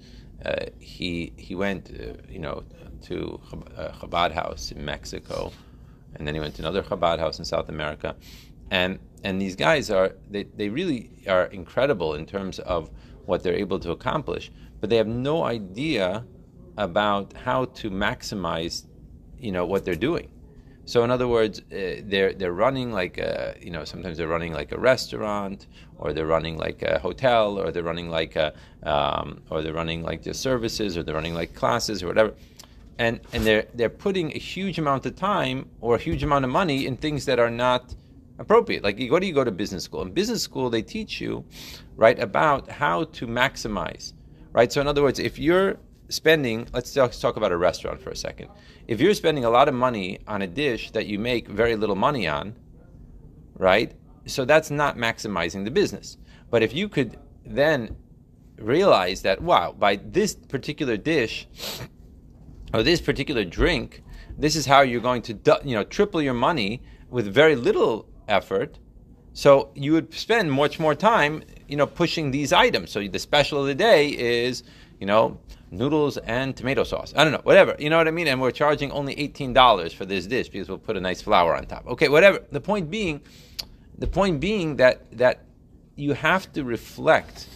uh, 0.45 0.65
he 0.79 1.33
he 1.37 1.55
went, 1.55 1.89
uh, 1.89 2.13
you 2.29 2.39
know, 2.39 2.63
to 3.01 3.39
a 3.75 3.81
uh, 3.81 3.93
Chabad 3.93 4.31
house 4.31 4.71
in 4.71 4.83
Mexico, 4.83 5.51
and 6.15 6.27
then 6.27 6.35
he 6.35 6.39
went 6.39 6.55
to 6.55 6.61
another 6.61 6.83
Chabad 6.83 7.19
house 7.19 7.39
in 7.39 7.45
South 7.45 7.69
America, 7.69 8.15
and 8.69 8.99
and 9.23 9.41
these 9.41 9.55
guys 9.55 9.89
are 9.89 10.13
they, 10.29 10.43
they 10.43 10.69
really 10.69 11.09
are 11.27 11.45
incredible 11.45 12.13
in 12.15 12.25
terms 12.25 12.59
of 12.59 12.89
what 13.25 13.43
they're 13.43 13.55
able 13.55 13.79
to 13.79 13.91
accomplish, 13.91 14.51
but 14.79 14.89
they 14.89 14.97
have 14.97 15.07
no 15.07 15.43
idea 15.43 16.25
about 16.77 17.33
how 17.33 17.65
to 17.65 17.89
maximize, 17.89 18.85
you 19.39 19.51
know, 19.51 19.65
what 19.65 19.83
they're 19.83 19.95
doing. 19.95 20.29
So 20.85 21.03
in 21.03 21.11
other 21.11 21.27
words, 21.27 21.59
uh, 21.59 22.01
they're 22.03 22.33
they're 22.33 22.53
running 22.53 22.93
like 22.93 23.17
a, 23.17 23.57
you 23.59 23.71
know 23.71 23.83
sometimes 23.83 24.17
they're 24.17 24.29
running 24.29 24.53
like 24.53 24.71
a 24.71 24.79
restaurant, 24.79 25.67
or 25.97 26.13
they're 26.13 26.25
running 26.25 26.57
like 26.57 26.81
a 26.81 26.97
hotel, 26.99 27.59
or 27.59 27.71
they're 27.71 27.83
running 27.83 28.09
like 28.09 28.37
a 28.37 28.53
um, 28.83 29.41
or 29.49 29.61
they're 29.61 29.73
running 29.73 30.01
like 30.01 30.23
the 30.23 30.33
services, 30.33 30.95
or 30.95 31.03
they're 31.03 31.15
running 31.15 31.33
like 31.33 31.53
classes 31.53 32.01
or 32.01 32.07
whatever, 32.07 32.33
and 32.97 33.19
and 33.33 33.43
they're 33.43 33.65
they're 33.73 33.89
putting 33.89 34.31
a 34.31 34.39
huge 34.39 34.79
amount 34.79 35.05
of 35.05 35.17
time 35.17 35.67
or 35.81 35.95
a 35.95 35.99
huge 35.99 36.23
amount 36.23 36.45
of 36.45 36.51
money 36.51 36.85
in 36.85 36.95
things 36.95 37.25
that 37.25 37.37
are 37.37 37.49
not 37.49 37.93
appropriate. 38.39 38.83
Like 38.83 38.99
what 39.09 39.21
do 39.21 39.27
you 39.27 39.33
go 39.33 39.43
to 39.43 39.51
business 39.51 39.83
school? 39.83 40.01
In 40.01 40.11
business 40.11 40.41
school, 40.41 40.69
they 40.69 40.81
teach 40.81 41.19
you 41.21 41.45
right 41.95 42.19
about 42.19 42.69
how 42.69 43.05
to 43.05 43.27
maximize. 43.27 44.13
Right. 44.53 44.71
So 44.71 44.81
in 44.81 44.87
other 44.87 45.03
words, 45.03 45.19
if 45.19 45.37
you're 45.37 45.77
spending, 46.09 46.67
let's 46.73 46.93
talk, 46.93 47.37
about 47.37 47.51
a 47.51 47.57
restaurant 47.57 48.01
for 48.01 48.09
a 48.09 48.15
second. 48.15 48.49
If 48.87 49.01
you're 49.01 49.13
spending 49.13 49.45
a 49.45 49.49
lot 49.49 49.67
of 49.67 49.73
money 49.73 50.19
on 50.27 50.41
a 50.41 50.47
dish 50.47 50.91
that 50.91 51.05
you 51.05 51.19
make 51.19 51.47
very 51.47 51.75
little 51.75 51.95
money 51.95 52.27
on, 52.27 52.55
right? 53.55 53.93
So 54.25 54.45
that's 54.45 54.71
not 54.71 54.97
maximizing 54.97 55.65
the 55.65 55.71
business. 55.71 56.17
But 56.49 56.63
if 56.63 56.73
you 56.73 56.89
could 56.89 57.17
then 57.45 57.95
realize 58.57 59.21
that, 59.23 59.41
wow, 59.41 59.73
by 59.77 59.97
this 59.97 60.35
particular 60.35 60.97
dish 60.97 61.47
or 62.73 62.83
this 62.83 63.01
particular 63.01 63.43
drink, 63.43 64.03
this 64.37 64.55
is 64.55 64.65
how 64.65 64.81
you're 64.81 65.01
going 65.01 65.21
to, 65.23 65.61
you 65.63 65.75
know, 65.75 65.83
triple 65.83 66.21
your 66.21 66.33
money 66.33 66.81
with 67.09 67.27
very 67.27 67.55
little 67.55 68.07
effort. 68.27 68.79
So 69.33 69.69
you 69.75 69.93
would 69.93 70.13
spend 70.13 70.51
much 70.51 70.79
more 70.79 70.95
time, 70.95 71.43
you 71.67 71.77
know, 71.77 71.85
pushing 71.85 72.31
these 72.31 72.51
items. 72.51 72.91
So 72.91 73.07
the 73.07 73.19
special 73.19 73.61
of 73.61 73.67
the 73.67 73.75
day 73.75 74.09
is, 74.09 74.63
you 74.99 75.05
know, 75.05 75.39
noodles 75.69 76.17
and 76.17 76.55
tomato 76.55 76.83
sauce. 76.83 77.13
I 77.15 77.23
don't 77.23 77.33
know, 77.33 77.41
whatever. 77.43 77.75
You 77.77 77.89
know 77.89 77.97
what 77.97 78.07
I 78.07 78.11
mean? 78.11 78.27
And 78.27 78.41
we're 78.41 78.51
charging 78.51 78.91
only 78.91 79.15
$18 79.15 79.93
for 79.93 80.05
this 80.05 80.25
dish 80.25 80.49
because 80.49 80.69
we'll 80.69 80.77
put 80.77 80.97
a 80.97 81.01
nice 81.01 81.21
flour 81.21 81.55
on 81.55 81.65
top. 81.65 81.85
Okay, 81.87 82.09
whatever. 82.09 82.39
The 82.51 82.61
point 82.61 82.89
being, 82.89 83.21
the 83.97 84.07
point 84.07 84.39
being 84.39 84.77
that 84.77 85.05
that 85.17 85.43
you 85.95 86.13
have 86.13 86.51
to 86.53 86.63
reflect. 86.63 87.47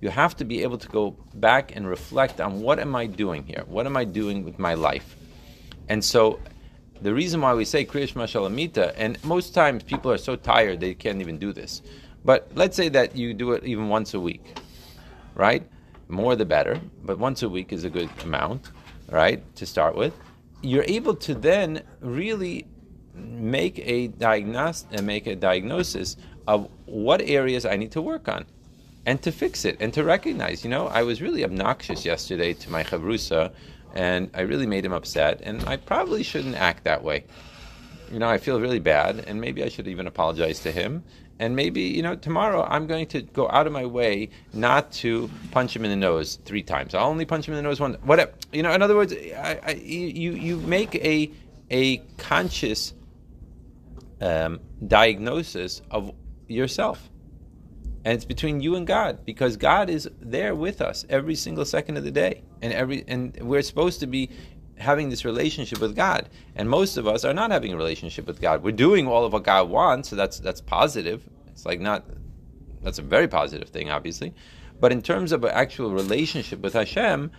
You 0.00 0.08
have 0.08 0.34
to 0.36 0.44
be 0.44 0.62
able 0.62 0.78
to 0.78 0.88
go 0.88 1.10
back 1.34 1.76
and 1.76 1.86
reflect 1.86 2.40
on 2.40 2.60
what 2.62 2.78
am 2.78 2.96
I 2.96 3.06
doing 3.06 3.44
here? 3.44 3.64
What 3.66 3.84
am 3.84 3.96
I 3.96 4.04
doing 4.04 4.44
with 4.44 4.58
my 4.58 4.74
life? 4.74 5.14
And 5.88 6.02
so 6.02 6.40
the 7.02 7.14
reason 7.14 7.40
why 7.40 7.54
we 7.54 7.64
say 7.64 7.84
Kriyash 7.84 8.14
Mashalamita, 8.14 8.94
and 8.96 9.22
most 9.24 9.54
times 9.54 9.82
people 9.82 10.10
are 10.12 10.18
so 10.18 10.36
tired 10.36 10.80
they 10.80 10.94
can't 10.94 11.20
even 11.20 11.38
do 11.38 11.52
this. 11.52 11.82
But 12.24 12.50
let's 12.54 12.76
say 12.76 12.88
that 12.90 13.16
you 13.16 13.32
do 13.34 13.52
it 13.52 13.64
even 13.64 13.88
once 13.88 14.14
a 14.14 14.20
week, 14.20 14.58
right? 15.34 15.66
more 16.10 16.36
the 16.36 16.44
better, 16.44 16.80
but 17.04 17.18
once 17.18 17.42
a 17.42 17.48
week 17.48 17.72
is 17.72 17.84
a 17.84 17.90
good 17.90 18.10
amount, 18.22 18.70
right, 19.10 19.42
to 19.56 19.64
start 19.64 19.94
with. 19.94 20.12
You're 20.62 20.84
able 20.84 21.14
to 21.16 21.34
then 21.34 21.82
really 22.00 22.66
make 23.14 23.78
a 23.78 24.08
diagnos- 24.08 24.84
uh, 24.96 25.02
make 25.02 25.26
a 25.26 25.34
diagnosis 25.34 26.16
of 26.46 26.68
what 26.86 27.22
areas 27.22 27.64
I 27.64 27.76
need 27.76 27.92
to 27.92 28.02
work 28.02 28.28
on 28.28 28.44
and 29.06 29.22
to 29.22 29.32
fix 29.32 29.64
it 29.64 29.76
and 29.80 29.92
to 29.94 30.04
recognize, 30.04 30.64
you 30.64 30.70
know, 30.70 30.88
I 30.88 31.02
was 31.02 31.22
really 31.22 31.44
obnoxious 31.44 32.04
yesterday 32.04 32.52
to 32.54 32.70
my 32.70 32.84
chavrusa 32.84 33.52
and 33.94 34.30
I 34.34 34.42
really 34.42 34.66
made 34.66 34.84
him 34.84 34.92
upset 34.92 35.40
and 35.42 35.62
I 35.68 35.76
probably 35.76 36.22
shouldn't 36.22 36.56
act 36.56 36.84
that 36.84 37.02
way. 37.02 37.24
You 38.10 38.18
know, 38.18 38.28
I 38.28 38.38
feel 38.38 38.60
really 38.60 38.80
bad 38.80 39.24
and 39.26 39.40
maybe 39.40 39.62
I 39.62 39.68
should 39.68 39.88
even 39.88 40.06
apologize 40.06 40.60
to 40.60 40.72
him 40.72 41.04
and 41.40 41.56
maybe 41.56 41.80
you 41.80 42.02
know 42.02 42.14
tomorrow 42.14 42.62
I'm 42.68 42.86
going 42.86 43.06
to 43.08 43.22
go 43.22 43.48
out 43.50 43.66
of 43.66 43.72
my 43.72 43.86
way 43.86 44.28
not 44.52 44.92
to 44.92 45.28
punch 45.50 45.74
him 45.74 45.84
in 45.84 45.90
the 45.90 45.96
nose 45.96 46.38
three 46.44 46.62
times. 46.62 46.94
I'll 46.94 47.08
only 47.08 47.24
punch 47.24 47.48
him 47.48 47.54
in 47.54 47.56
the 47.56 47.62
nose 47.62 47.80
one. 47.80 47.94
Whatever 48.04 48.32
you 48.52 48.62
know. 48.62 48.72
In 48.72 48.82
other 48.82 48.94
words, 48.94 49.12
I, 49.12 49.58
I, 49.64 49.70
you 49.72 50.32
you 50.32 50.58
make 50.58 50.94
a 50.96 51.32
a 51.70 51.98
conscious 52.18 52.92
um, 54.20 54.60
diagnosis 54.86 55.80
of 55.90 56.12
yourself, 56.46 57.09
and 58.04 58.14
it's 58.14 58.24
between 58.24 58.60
you 58.60 58.76
and 58.76 58.86
God 58.86 59.24
because 59.24 59.56
God 59.56 59.90
is 59.90 60.08
there 60.20 60.54
with 60.54 60.80
us 60.80 61.04
every 61.08 61.34
single 61.34 61.64
second 61.64 61.96
of 61.96 62.04
the 62.04 62.10
day, 62.10 62.42
and 62.62 62.72
every 62.72 63.04
and 63.06 63.36
we're 63.42 63.62
supposed 63.62 64.00
to 64.00 64.06
be 64.06 64.30
having 64.78 65.10
this 65.10 65.24
relationship 65.24 65.80
with 65.80 65.94
God. 65.94 66.30
And 66.56 66.68
most 66.68 66.96
of 66.96 67.06
us 67.06 67.24
are 67.24 67.34
not 67.34 67.50
having 67.50 67.72
a 67.72 67.76
relationship 67.76 68.26
with 68.26 68.40
God. 68.40 68.62
We're 68.62 68.72
doing 68.72 69.06
all 69.06 69.24
of 69.24 69.32
what 69.32 69.44
God 69.44 69.68
wants, 69.68 70.08
so 70.08 70.16
that's 70.16 70.38
that's 70.38 70.60
positive. 70.60 71.28
It's 71.48 71.66
like 71.66 71.80
not 71.80 72.04
that's 72.82 72.98
a 72.98 73.02
very 73.02 73.28
positive 73.28 73.68
thing, 73.68 73.90
obviously. 73.90 74.34
But 74.80 74.92
in 74.92 75.02
terms 75.02 75.32
of 75.32 75.44
an 75.44 75.50
actual 75.50 75.90
relationship 75.90 76.60
with 76.60 76.72
Hashem, 76.72 77.30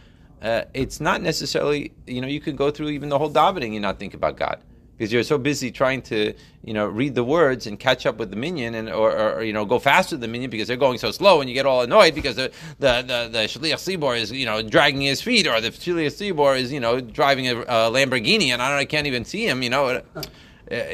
uh, 0.43 0.63
it's 0.75 1.01
not 1.01 1.23
necessarily 1.23 1.93
you 2.05 2.21
know 2.21 2.27
you 2.27 2.39
could 2.39 2.55
go 2.55 2.69
through 2.69 2.89
even 2.89 3.09
the 3.09 3.17
whole 3.17 3.31
davening 3.31 3.73
and 3.73 3.81
not 3.81 3.97
think 3.97 4.13
about 4.13 4.37
God 4.37 4.61
because 5.01 5.11
you're 5.11 5.23
so 5.23 5.39
busy 5.39 5.71
trying 5.71 5.99
to 5.99 6.31
you 6.63 6.75
know 6.75 6.85
read 6.85 7.15
the 7.15 7.23
words 7.23 7.65
and 7.65 7.79
catch 7.79 8.05
up 8.05 8.17
with 8.17 8.29
the 8.29 8.35
minyan 8.35 8.75
and 8.75 8.87
or, 8.87 9.17
or 9.17 9.41
you 9.41 9.51
know 9.51 9.65
go 9.65 9.79
faster 9.79 10.15
than 10.15 10.21
the 10.21 10.27
minyan 10.27 10.51
because 10.51 10.67
they're 10.67 10.77
going 10.77 10.99
so 10.99 11.09
slow 11.09 11.41
and 11.41 11.49
you 11.49 11.55
get 11.55 11.65
all 11.65 11.81
annoyed 11.81 12.13
because 12.13 12.35
the 12.35 12.51
the 12.77 13.01
the, 13.01 13.29
the 13.31 13.39
shliach 13.47 13.81
tzibor 13.81 14.15
is 14.15 14.31
you 14.31 14.45
know 14.45 14.61
dragging 14.61 15.01
his 15.01 15.19
feet 15.19 15.47
or 15.47 15.59
the 15.59 15.71
shliach 15.71 16.05
tzibor 16.05 16.55
is 16.55 16.71
you 16.71 16.79
know 16.79 17.01
driving 17.01 17.47
a, 17.47 17.61
a, 17.61 17.89
Lamborghini 17.89 18.49
and 18.49 18.61
I 18.61 18.69
don't 18.69 18.77
I 18.77 18.85
can't 18.85 19.07
even 19.07 19.25
see 19.25 19.47
him 19.47 19.63
you 19.63 19.71
know. 19.71 20.03
Uh, 20.15 20.23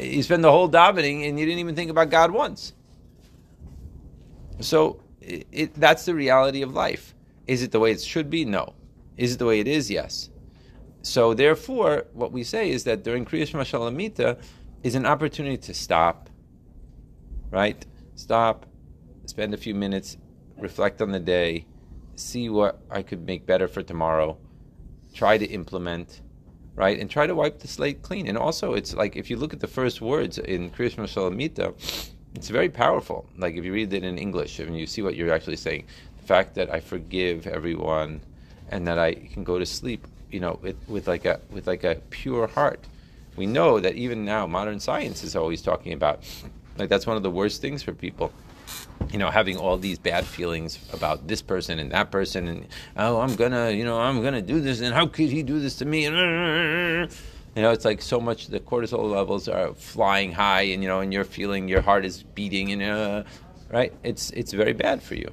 you 0.00 0.22
spend 0.22 0.42
the 0.42 0.50
whole 0.50 0.70
davening 0.70 1.28
and 1.28 1.38
you 1.38 1.44
didn't 1.44 1.60
even 1.60 1.76
think 1.76 1.90
about 1.90 2.08
God 2.08 2.30
once. 2.30 2.72
So 4.60 5.02
it, 5.20 5.46
it, 5.52 5.74
that's 5.74 6.06
the 6.06 6.14
reality 6.14 6.62
of 6.62 6.72
life. 6.72 7.14
Is 7.46 7.62
it 7.62 7.72
the 7.72 7.78
way 7.78 7.92
it 7.92 8.00
should 8.00 8.30
be? 8.30 8.44
No. 8.46 8.72
Is 9.18 9.34
it 9.34 9.38
the 9.38 9.44
way 9.44 9.60
it 9.60 9.68
is? 9.68 9.90
Yes 9.90 10.30
so 11.02 11.34
therefore, 11.34 12.06
what 12.12 12.32
we 12.32 12.44
say 12.44 12.70
is 12.70 12.84
that 12.84 13.04
during 13.04 13.24
Kriyash 13.24 13.52
Mashalamita 13.52 14.40
is 14.82 14.94
an 14.94 15.06
opportunity 15.06 15.56
to 15.56 15.74
stop, 15.74 16.28
right? 17.50 17.84
Stop, 18.14 18.66
spend 19.26 19.54
a 19.54 19.56
few 19.56 19.74
minutes, 19.74 20.16
reflect 20.58 21.00
on 21.00 21.12
the 21.12 21.20
day, 21.20 21.66
see 22.16 22.48
what 22.48 22.80
I 22.90 23.02
could 23.02 23.24
make 23.24 23.46
better 23.46 23.68
for 23.68 23.82
tomorrow, 23.82 24.36
try 25.14 25.38
to 25.38 25.46
implement, 25.46 26.20
right? 26.74 26.98
And 26.98 27.08
try 27.08 27.26
to 27.26 27.34
wipe 27.34 27.60
the 27.60 27.68
slate 27.68 28.02
clean. 28.02 28.26
And 28.26 28.36
also, 28.36 28.74
it's 28.74 28.94
like 28.94 29.16
if 29.16 29.30
you 29.30 29.36
look 29.36 29.52
at 29.52 29.60
the 29.60 29.68
first 29.68 30.00
words 30.00 30.38
in 30.38 30.70
Kriyash 30.70 30.96
Mashalamita, 30.96 31.74
it's 32.34 32.48
very 32.48 32.68
powerful. 32.68 33.28
Like 33.36 33.54
if 33.54 33.64
you 33.64 33.72
read 33.72 33.92
it 33.92 34.04
in 34.04 34.18
English 34.18 34.58
and 34.58 34.78
you 34.78 34.86
see 34.86 35.02
what 35.02 35.14
you're 35.14 35.32
actually 35.32 35.56
saying, 35.56 35.84
the 36.20 36.26
fact 36.26 36.54
that 36.56 36.72
I 36.72 36.80
forgive 36.80 37.46
everyone 37.46 38.20
and 38.70 38.86
that 38.86 38.98
I 38.98 39.14
can 39.14 39.44
go 39.44 39.58
to 39.58 39.64
sleep 39.64 40.06
you 40.30 40.40
know, 40.40 40.58
with, 40.62 40.76
with 40.88 41.08
like 41.08 41.24
a 41.24 41.40
with 41.50 41.66
like 41.66 41.84
a 41.84 41.96
pure 42.10 42.46
heart. 42.46 42.80
We 43.36 43.46
know 43.46 43.78
that 43.80 43.94
even 43.94 44.24
now, 44.24 44.46
modern 44.46 44.80
science 44.80 45.22
is 45.22 45.36
always 45.36 45.62
talking 45.62 45.92
about 45.92 46.24
like 46.76 46.88
that's 46.88 47.06
one 47.06 47.16
of 47.16 47.22
the 47.22 47.30
worst 47.30 47.60
things 47.60 47.82
for 47.82 47.92
people. 47.92 48.32
You 49.10 49.18
know, 49.18 49.30
having 49.30 49.56
all 49.56 49.78
these 49.78 49.98
bad 49.98 50.26
feelings 50.26 50.78
about 50.92 51.26
this 51.28 51.40
person 51.40 51.78
and 51.78 51.90
that 51.92 52.10
person, 52.10 52.48
and 52.48 52.66
oh, 52.96 53.20
I'm 53.20 53.36
gonna, 53.36 53.70
you 53.70 53.84
know, 53.84 53.98
I'm 53.98 54.22
gonna 54.22 54.42
do 54.42 54.60
this, 54.60 54.80
and 54.80 54.92
how 54.94 55.06
could 55.06 55.30
he 55.30 55.42
do 55.42 55.60
this 55.60 55.76
to 55.76 55.84
me? 55.86 56.04
You 56.04 57.62
know, 57.62 57.70
it's 57.70 57.84
like 57.84 58.02
so 58.02 58.20
much. 58.20 58.48
The 58.48 58.60
cortisol 58.60 59.10
levels 59.10 59.48
are 59.48 59.72
flying 59.74 60.32
high, 60.32 60.62
and 60.62 60.82
you 60.82 60.88
know, 60.88 61.00
and 61.00 61.12
you're 61.12 61.24
feeling 61.24 61.68
your 61.68 61.80
heart 61.80 62.04
is 62.04 62.22
beating, 62.22 62.72
and 62.72 62.82
uh, 62.82 63.24
right, 63.70 63.92
it's 64.02 64.30
it's 64.30 64.52
very 64.52 64.74
bad 64.74 65.02
for 65.02 65.14
you. 65.14 65.32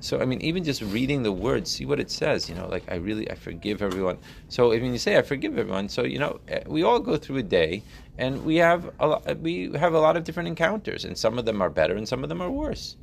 So 0.00 0.20
I 0.20 0.26
mean, 0.26 0.40
even 0.42 0.64
just 0.64 0.82
reading 0.82 1.22
the 1.22 1.32
words, 1.32 1.70
see 1.70 1.86
what 1.86 2.00
it 2.00 2.10
says. 2.10 2.48
You 2.48 2.54
know, 2.54 2.68
like 2.68 2.84
I 2.90 2.96
really 2.96 3.30
I 3.30 3.34
forgive 3.34 3.82
everyone. 3.82 4.18
So 4.48 4.70
when 4.70 4.92
you 4.92 4.98
say 4.98 5.16
I 5.18 5.22
forgive 5.22 5.58
everyone, 5.58 5.88
so 5.88 6.04
you 6.04 6.18
know 6.18 6.40
eh, 6.48 6.62
we 6.66 6.82
all 6.82 7.00
go 7.00 7.16
through 7.16 7.38
a 7.38 7.42
day, 7.42 7.82
and 8.18 8.44
we 8.44 8.56
have 8.56 8.90
a 9.00 9.06
lot, 9.08 9.38
we 9.38 9.72
have 9.72 9.94
a 9.94 10.00
lot 10.00 10.16
of 10.16 10.24
different 10.24 10.48
encounters, 10.48 11.04
and 11.04 11.16
some 11.16 11.38
of 11.38 11.44
them 11.46 11.62
are 11.62 11.70
better, 11.70 11.94
and 11.96 12.08
some 12.08 12.22
of 12.22 12.28
them 12.28 12.42
are 12.42 12.50
worse. 12.50 12.96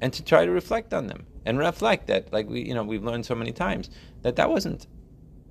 and 0.00 0.12
to 0.12 0.24
try 0.24 0.44
to 0.44 0.50
reflect 0.50 0.94
on 0.94 1.06
them 1.06 1.26
and 1.44 1.58
reflect 1.58 2.06
that, 2.08 2.32
like 2.32 2.48
we, 2.48 2.62
you 2.62 2.74
know, 2.74 2.82
we've 2.82 3.04
learned 3.04 3.26
so 3.26 3.34
many 3.34 3.52
times 3.52 3.90
that 4.22 4.36
that 4.36 4.50
wasn't, 4.50 4.86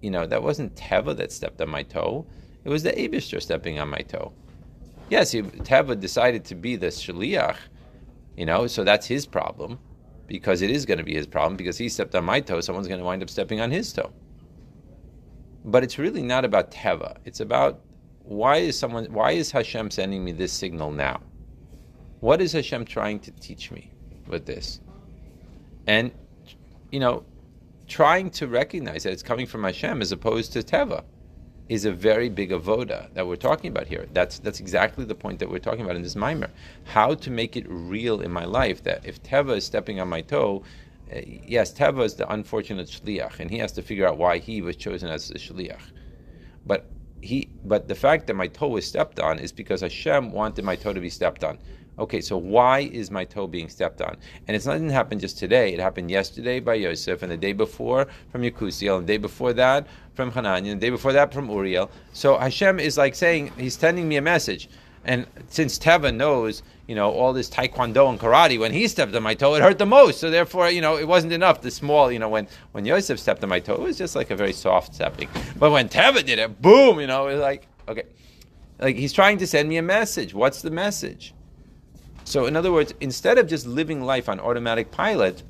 you 0.01 0.12
know, 0.12 0.25
that 0.25 0.41
wasn't 0.43 0.75
Teva 0.75 1.15
that 1.17 1.31
stepped 1.31 1.62
on 1.62 1.69
my 1.69 1.83
toe. 1.83 2.25
It 2.63 2.69
was 2.69 2.83
the 2.83 2.91
Abishter 2.91 3.41
stepping 3.41 3.79
on 3.79 3.89
my 3.89 4.00
toe. 4.00 4.33
Yes, 5.09 5.33
Teva 5.33 6.00
decided 6.00 6.45
to 6.45 6.55
be 6.55 6.75
the 6.75 6.88
shaliach, 6.88 7.57
you 8.38 8.45
know, 8.45 8.67
so 8.67 8.83
that's 8.83 9.07
his 9.07 9.25
problem, 9.25 9.79
because 10.29 10.62
it 10.62 10.69
is 10.69 10.86
going 10.86 11.00
to 11.00 11.03
be 11.03 11.15
his 11.15 11.27
problem 11.27 11.57
because 11.57 11.77
he 11.77 11.89
stepped 11.89 12.13
on 12.13 12.24
my 12.24 12.39
toe. 12.39 12.62
Someone's 12.62 12.88
going 12.88 13.00
to 13.00 13.05
wind 13.05 13.24
up 13.24 13.29
stepping 13.29 13.59
on 13.59 13.71
his 13.71 13.91
toe. 13.91 14.13
But 15.65 15.83
it's 15.83 15.98
really 15.98 16.21
not 16.21 16.45
about 16.45 16.71
Teva. 16.71 17.17
It's 17.25 17.39
about 17.39 17.81
why 18.24 18.57
is 18.57 18.77
someone, 18.77 19.12
why 19.12 19.31
is 19.31 19.51
Hashem 19.51 19.89
sending 19.89 20.24
me 20.24 20.31
this 20.31 20.53
signal 20.53 20.91
now? 20.91 21.19
What 22.19 22.41
is 22.41 22.53
Hashem 22.53 22.86
trying 22.86 23.19
to 23.21 23.31
teach 23.31 23.71
me 23.71 23.91
with 24.27 24.45
this? 24.45 24.79
And, 25.88 26.12
you 26.91 27.00
know, 27.00 27.25
trying 27.88 28.29
to 28.29 28.48
recognize 28.48 29.03
that 29.03 29.13
it's 29.13 29.24
coming 29.24 29.48
from 29.48 29.63
Hashem 29.63 30.00
as 30.00 30.12
opposed 30.12 30.53
to 30.53 30.59
Teva 30.59 31.03
is 31.69 31.85
a 31.85 31.91
very 31.91 32.29
big 32.29 32.49
avoda 32.49 33.13
that 33.13 33.25
we're 33.25 33.35
talking 33.35 33.69
about 33.69 33.88
here. 33.88 34.07
That's 34.11 34.39
that's 34.39 34.59
exactly 34.59 35.05
the 35.05 35.15
point 35.15 35.39
that 35.39 35.49
we're 35.49 35.59
talking 35.59 35.81
about 35.81 35.95
in 35.95 36.01
this 36.01 36.15
mimer. 36.15 36.49
How 36.83 37.13
to 37.13 37.29
make 37.29 37.55
it 37.55 37.65
real 37.69 38.21
in 38.21 38.31
my 38.31 38.45
life 38.45 38.83
that 38.83 39.05
if 39.05 39.21
Teva 39.21 39.57
is 39.57 39.65
stepping 39.65 39.99
on 39.99 40.09
my 40.09 40.21
toe, 40.21 40.63
uh, 41.15 41.19
yes, 41.25 41.71
Teva 41.71 42.03
is 42.03 42.15
the 42.15 42.29
unfortunate 42.31 42.88
shliach, 42.88 43.39
and 43.39 43.51
he 43.51 43.59
has 43.59 43.71
to 43.73 43.83
figure 43.83 44.07
out 44.07 44.17
why 44.17 44.39
he 44.39 44.61
was 44.61 44.75
chosen 44.75 45.09
as 45.09 45.27
the 45.27 45.38
shliach. 45.38 45.91
But 46.65 46.89
he, 47.21 47.49
but 47.63 47.88
the 47.88 47.95
fact 47.95 48.27
that 48.27 48.33
my 48.33 48.47
toe 48.47 48.69
was 48.69 48.85
stepped 48.85 49.19
on 49.19 49.38
is 49.39 49.51
because 49.51 49.81
Hashem 49.81 50.31
wanted 50.31 50.65
my 50.65 50.75
toe 50.75 50.93
to 50.93 50.99
be 50.99 51.09
stepped 51.09 51.43
on. 51.43 51.59
Okay, 51.99 52.21
so 52.21 52.37
why 52.37 52.79
is 52.79 53.11
my 53.11 53.25
toe 53.25 53.45
being 53.45 53.67
stepped 53.67 54.01
on? 54.01 54.15
And 54.47 54.55
it's 54.55 54.65
not 54.65 54.73
didn't 54.73 54.91
happen 54.91 55.19
just 55.19 55.37
today. 55.37 55.73
It 55.73 55.81
happened 55.81 56.09
yesterday 56.09 56.61
by 56.61 56.75
Yosef, 56.75 57.21
and 57.23 57.31
the 57.31 57.37
day 57.37 57.51
before 57.51 58.07
from 58.31 58.43
Yekusiel, 58.43 58.99
and 58.99 59.07
the 59.07 59.13
day 59.13 59.17
before 59.17 59.51
that 59.53 59.85
from 60.13 60.31
Hananiah, 60.31 60.71
and 60.71 60.81
the 60.81 60.87
day 60.87 60.89
before 60.89 61.11
that 61.11 61.33
from 61.33 61.49
Uriel. 61.49 61.91
So 62.13 62.37
Hashem 62.37 62.79
is 62.79 62.97
like 62.97 63.15
saying, 63.15 63.51
He's 63.57 63.77
sending 63.77 64.07
me 64.07 64.15
a 64.15 64.21
message. 64.21 64.69
And 65.03 65.25
since 65.47 65.77
Teva 65.77 66.15
knows, 66.15 66.61
you 66.87 66.95
know, 66.95 67.11
all 67.11 67.33
this 67.33 67.49
Taekwondo 67.49 68.09
and 68.09 68.19
karate, 68.19 68.59
when 68.59 68.73
he 68.73 68.87
stepped 68.87 69.15
on 69.15 69.23
my 69.23 69.33
toe, 69.33 69.55
it 69.55 69.61
hurt 69.61 69.77
the 69.77 69.85
most. 69.85 70.19
So 70.19 70.29
therefore, 70.29 70.69
you 70.69 70.81
know, 70.81 70.97
it 70.97 71.07
wasn't 71.07 71.33
enough. 71.33 71.61
The 71.61 71.71
small, 71.71 72.11
you 72.11 72.19
know, 72.19 72.29
when, 72.29 72.47
when 72.73 72.85
Yosef 72.85 73.19
stepped 73.19 73.41
on 73.43 73.49
my 73.49 73.59
toe, 73.59 73.75
it 73.75 73.81
was 73.81 73.97
just 73.97 74.15
like 74.15 74.29
a 74.29 74.35
very 74.35 74.53
soft 74.53 74.95
stepping. 74.95 75.29
But 75.57 75.71
when 75.71 75.87
Teva 75.89 76.23
did 76.25 76.39
it, 76.39 76.61
boom, 76.61 76.99
you 76.99 77.07
know, 77.07 77.27
it 77.27 77.33
was 77.33 77.41
like, 77.41 77.67
okay. 77.87 78.03
Like 78.77 78.95
he's 78.95 79.13
trying 79.13 79.37
to 79.39 79.47
send 79.47 79.67
me 79.67 79.77
a 79.77 79.81
message. 79.81 80.33
What's 80.33 80.61
the 80.61 80.71
message? 80.71 81.33
So, 82.23 82.45
in 82.45 82.55
other 82.55 82.71
words, 82.71 82.93
instead 82.99 83.38
of 83.38 83.47
just 83.47 83.65
living 83.65 84.01
life 84.01 84.29
on 84.29 84.39
automatic 84.39 84.91
pilot, 84.91 85.43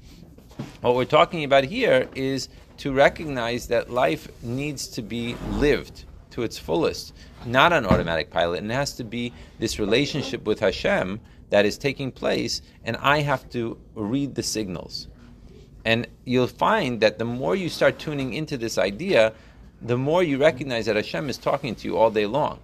what 0.82 0.96
we're 0.96 1.06
talking 1.06 1.44
about 1.44 1.66
here 1.66 2.08
is 2.16 2.50
to 2.78 2.94
recognize 2.94 3.68
that 3.68 3.90
life 3.90 4.30
needs 4.42 4.88
to 4.88 5.02
be 5.02 5.36
lived 5.52 6.06
to 6.32 6.44
its 6.44 6.58
fullest, 6.58 7.14
not 7.46 7.74
on 7.74 7.86
automatic 7.86 8.30
pilot. 8.30 8.60
And 8.60 8.72
it 8.72 8.76
has 8.76 8.94
to 8.94 9.04
be 9.04 9.34
this 9.60 9.80
relationship 9.80 10.46
with 10.46 10.60
Hashem 10.60 11.20
that 11.50 11.66
is 11.66 11.78
taking 11.78 12.12
place, 12.12 12.62
and 12.86 12.96
I 12.98 13.22
have 13.22 13.50
to 13.50 13.78
read 13.96 14.36
the 14.36 14.44
signals. 14.44 15.08
And 15.84 16.08
you'll 16.26 16.48
find 16.48 17.02
that 17.02 17.20
the 17.20 17.26
more 17.26 17.56
you 17.56 17.70
start 17.70 18.00
tuning 18.00 18.34
into 18.34 18.58
this 18.58 18.78
idea, 18.78 19.34
the 19.82 19.98
more 19.98 20.22
you 20.24 20.38
recognize 20.38 20.86
that 20.86 20.96
Hashem 20.96 21.30
is 21.30 21.38
talking 21.38 21.76
to 21.76 21.88
you 21.88 21.98
all 21.98 22.12
day 22.12 22.26
long. 22.26 22.60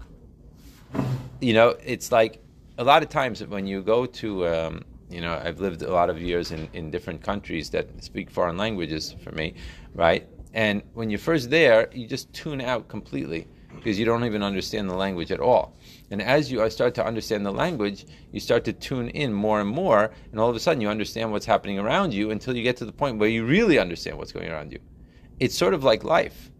You 1.41 1.53
know, 1.53 1.75
it's 1.83 2.11
like 2.11 2.41
a 2.77 2.83
lot 2.83 3.03
of 3.03 3.09
times 3.09 3.45
when 3.45 3.65
you 3.65 3.81
go 3.81 4.05
to, 4.05 4.47
um, 4.47 4.83
you 5.09 5.21
know, 5.21 5.39
I've 5.43 5.59
lived 5.59 5.81
a 5.81 5.91
lot 5.91 6.09
of 6.09 6.21
years 6.21 6.51
in, 6.51 6.67
in 6.73 6.91
different 6.91 7.21
countries 7.21 7.69
that 7.69 8.03
speak 8.03 8.29
foreign 8.29 8.57
languages 8.57 9.15
for 9.23 9.31
me, 9.31 9.55
right? 9.93 10.27
And 10.53 10.81
when 10.93 11.09
you're 11.09 11.19
first 11.19 11.49
there, 11.49 11.89
you 11.93 12.07
just 12.07 12.31
tune 12.33 12.61
out 12.61 12.87
completely 12.87 13.47
because 13.75 13.99
you 13.99 14.05
don't 14.05 14.23
even 14.23 14.41
understand 14.41 14.89
the 14.89 14.95
language 14.95 15.31
at 15.31 15.39
all. 15.39 15.77
And 16.11 16.21
as 16.21 16.51
you 16.51 16.67
start 16.69 16.95
to 16.95 17.05
understand 17.05 17.45
the 17.45 17.51
language, 17.51 18.05
you 18.31 18.39
start 18.39 18.63
to 18.65 18.73
tune 18.73 19.09
in 19.09 19.33
more 19.33 19.59
and 19.59 19.69
more, 19.69 20.11
and 20.31 20.39
all 20.39 20.49
of 20.49 20.55
a 20.55 20.59
sudden 20.59 20.81
you 20.81 20.89
understand 20.89 21.31
what's 21.31 21.45
happening 21.45 21.77
around 21.77 22.13
you 22.13 22.31
until 22.31 22.55
you 22.55 22.63
get 22.63 22.77
to 22.77 22.85
the 22.85 22.91
point 22.91 23.19
where 23.19 23.29
you 23.29 23.45
really 23.45 23.77
understand 23.77 24.17
what's 24.17 24.31
going 24.31 24.49
around 24.49 24.71
you. 24.71 24.79
It's 25.39 25.57
sort 25.57 25.73
of 25.73 25.83
like 25.83 26.03
life 26.03 26.51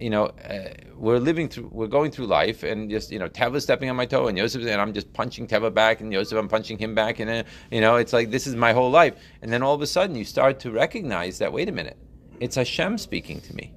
you 0.00 0.10
know, 0.10 0.26
uh, 0.26 0.70
we're 0.96 1.18
living 1.18 1.48
through, 1.48 1.68
we're 1.72 1.86
going 1.86 2.10
through 2.10 2.26
life, 2.26 2.62
and 2.62 2.90
just 2.90 3.12
you 3.12 3.18
know, 3.18 3.28
Teva 3.28 3.60
stepping 3.60 3.90
on 3.90 3.96
my 3.96 4.06
toe, 4.06 4.28
and 4.28 4.38
Yosef, 4.38 4.62
and 4.62 4.80
I'm 4.80 4.92
just 4.92 5.12
punching 5.12 5.46
Teva 5.46 5.72
back, 5.72 6.00
and 6.00 6.12
Yosef, 6.12 6.38
I'm 6.38 6.48
punching 6.48 6.78
him 6.78 6.94
back, 6.94 7.20
and 7.20 7.30
uh, 7.30 7.42
you 7.70 7.80
know, 7.80 7.96
it's 7.96 8.12
like 8.12 8.30
this 8.30 8.46
is 8.46 8.56
my 8.56 8.72
whole 8.72 8.90
life. 8.90 9.14
And 9.42 9.52
then 9.52 9.62
all 9.62 9.74
of 9.74 9.82
a 9.82 9.86
sudden, 9.86 10.16
you 10.16 10.24
start 10.24 10.58
to 10.60 10.70
recognize 10.70 11.38
that 11.38 11.52
wait 11.52 11.68
a 11.68 11.72
minute, 11.72 11.98
it's 12.40 12.56
Hashem 12.56 12.98
speaking 12.98 13.40
to 13.42 13.54
me, 13.54 13.74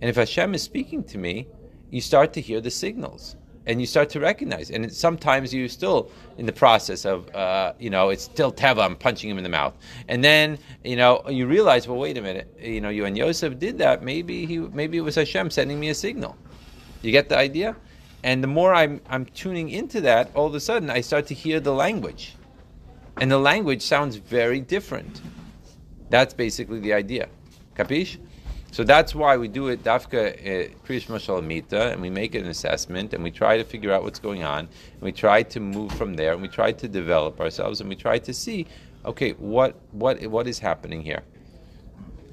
and 0.00 0.08
if 0.08 0.16
Hashem 0.16 0.54
is 0.54 0.62
speaking 0.62 1.02
to 1.04 1.18
me, 1.18 1.48
you 1.90 2.00
start 2.00 2.32
to 2.34 2.40
hear 2.40 2.60
the 2.60 2.70
signals 2.70 3.36
and 3.66 3.80
you 3.80 3.86
start 3.86 4.08
to 4.10 4.20
recognize. 4.20 4.70
And 4.70 4.92
sometimes 4.92 5.52
you're 5.52 5.68
still 5.68 6.10
in 6.38 6.46
the 6.46 6.52
process 6.52 7.04
of, 7.04 7.34
uh, 7.34 7.72
you 7.78 7.90
know, 7.90 8.10
it's 8.10 8.24
still 8.24 8.52
Teva, 8.52 8.84
I'm 8.84 8.96
punching 8.96 9.28
him 9.28 9.38
in 9.38 9.44
the 9.44 9.50
mouth. 9.50 9.74
And 10.08 10.22
then, 10.22 10.58
you 10.84 10.96
know, 10.96 11.22
you 11.28 11.46
realize, 11.46 11.88
well, 11.88 11.98
wait 11.98 12.16
a 12.16 12.22
minute, 12.22 12.56
you 12.60 12.80
know, 12.80 12.88
you 12.88 13.04
and 13.04 13.16
Yosef 13.16 13.58
did 13.58 13.78
that. 13.78 14.02
Maybe 14.02 14.46
he, 14.46 14.58
maybe 14.58 14.98
it 14.98 15.02
was 15.02 15.16
Hashem 15.16 15.50
sending 15.50 15.80
me 15.80 15.88
a 15.88 15.94
signal. 15.94 16.36
You 17.02 17.12
get 17.12 17.28
the 17.28 17.36
idea? 17.36 17.76
And 18.22 18.42
the 18.42 18.48
more 18.48 18.74
I'm, 18.74 19.00
I'm 19.08 19.26
tuning 19.26 19.68
into 19.70 20.00
that, 20.02 20.30
all 20.34 20.46
of 20.46 20.54
a 20.54 20.60
sudden 20.60 20.90
I 20.90 21.00
start 21.00 21.26
to 21.28 21.34
hear 21.34 21.60
the 21.60 21.72
language. 21.72 22.34
And 23.18 23.30
the 23.30 23.38
language 23.38 23.82
sounds 23.82 24.16
very 24.16 24.60
different. 24.60 25.22
That's 26.10 26.34
basically 26.34 26.80
the 26.80 26.92
idea. 26.92 27.28
Capish? 27.74 28.18
So 28.72 28.84
that's 28.84 29.14
why 29.14 29.36
we 29.36 29.48
do 29.48 29.68
it 29.68 29.82
dafka 29.82 30.36
eh, 30.44 30.68
krishma 30.86 31.16
shalamita, 31.16 31.92
and 31.92 32.02
we 32.02 32.10
make 32.10 32.34
an 32.34 32.46
assessment, 32.46 33.14
and 33.14 33.24
we 33.24 33.30
try 33.30 33.56
to 33.56 33.64
figure 33.64 33.92
out 33.92 34.02
what's 34.02 34.18
going 34.18 34.44
on, 34.44 34.60
and 34.60 35.00
we 35.00 35.12
try 35.12 35.42
to 35.44 35.60
move 35.60 35.92
from 35.92 36.14
there, 36.14 36.32
and 36.32 36.42
we 36.42 36.48
try 36.48 36.72
to 36.72 36.88
develop 36.88 37.40
ourselves, 37.40 37.80
and 37.80 37.88
we 37.88 37.96
try 37.96 38.18
to 38.18 38.34
see, 38.34 38.66
okay, 39.04 39.32
what 39.32 39.76
what 39.92 40.24
what 40.26 40.46
is 40.46 40.58
happening 40.58 41.00
here, 41.02 41.22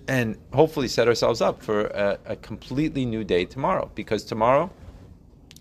and 0.08 0.38
hopefully 0.54 0.90
set 0.90 1.08
ourselves 1.08 1.40
up 1.40 1.64
for 1.64 1.86
a, 1.86 2.20
a 2.26 2.36
completely 2.36 3.06
new 3.06 3.24
day 3.24 3.46
tomorrow, 3.46 3.90
because 3.96 4.26
tomorrow 4.26 4.70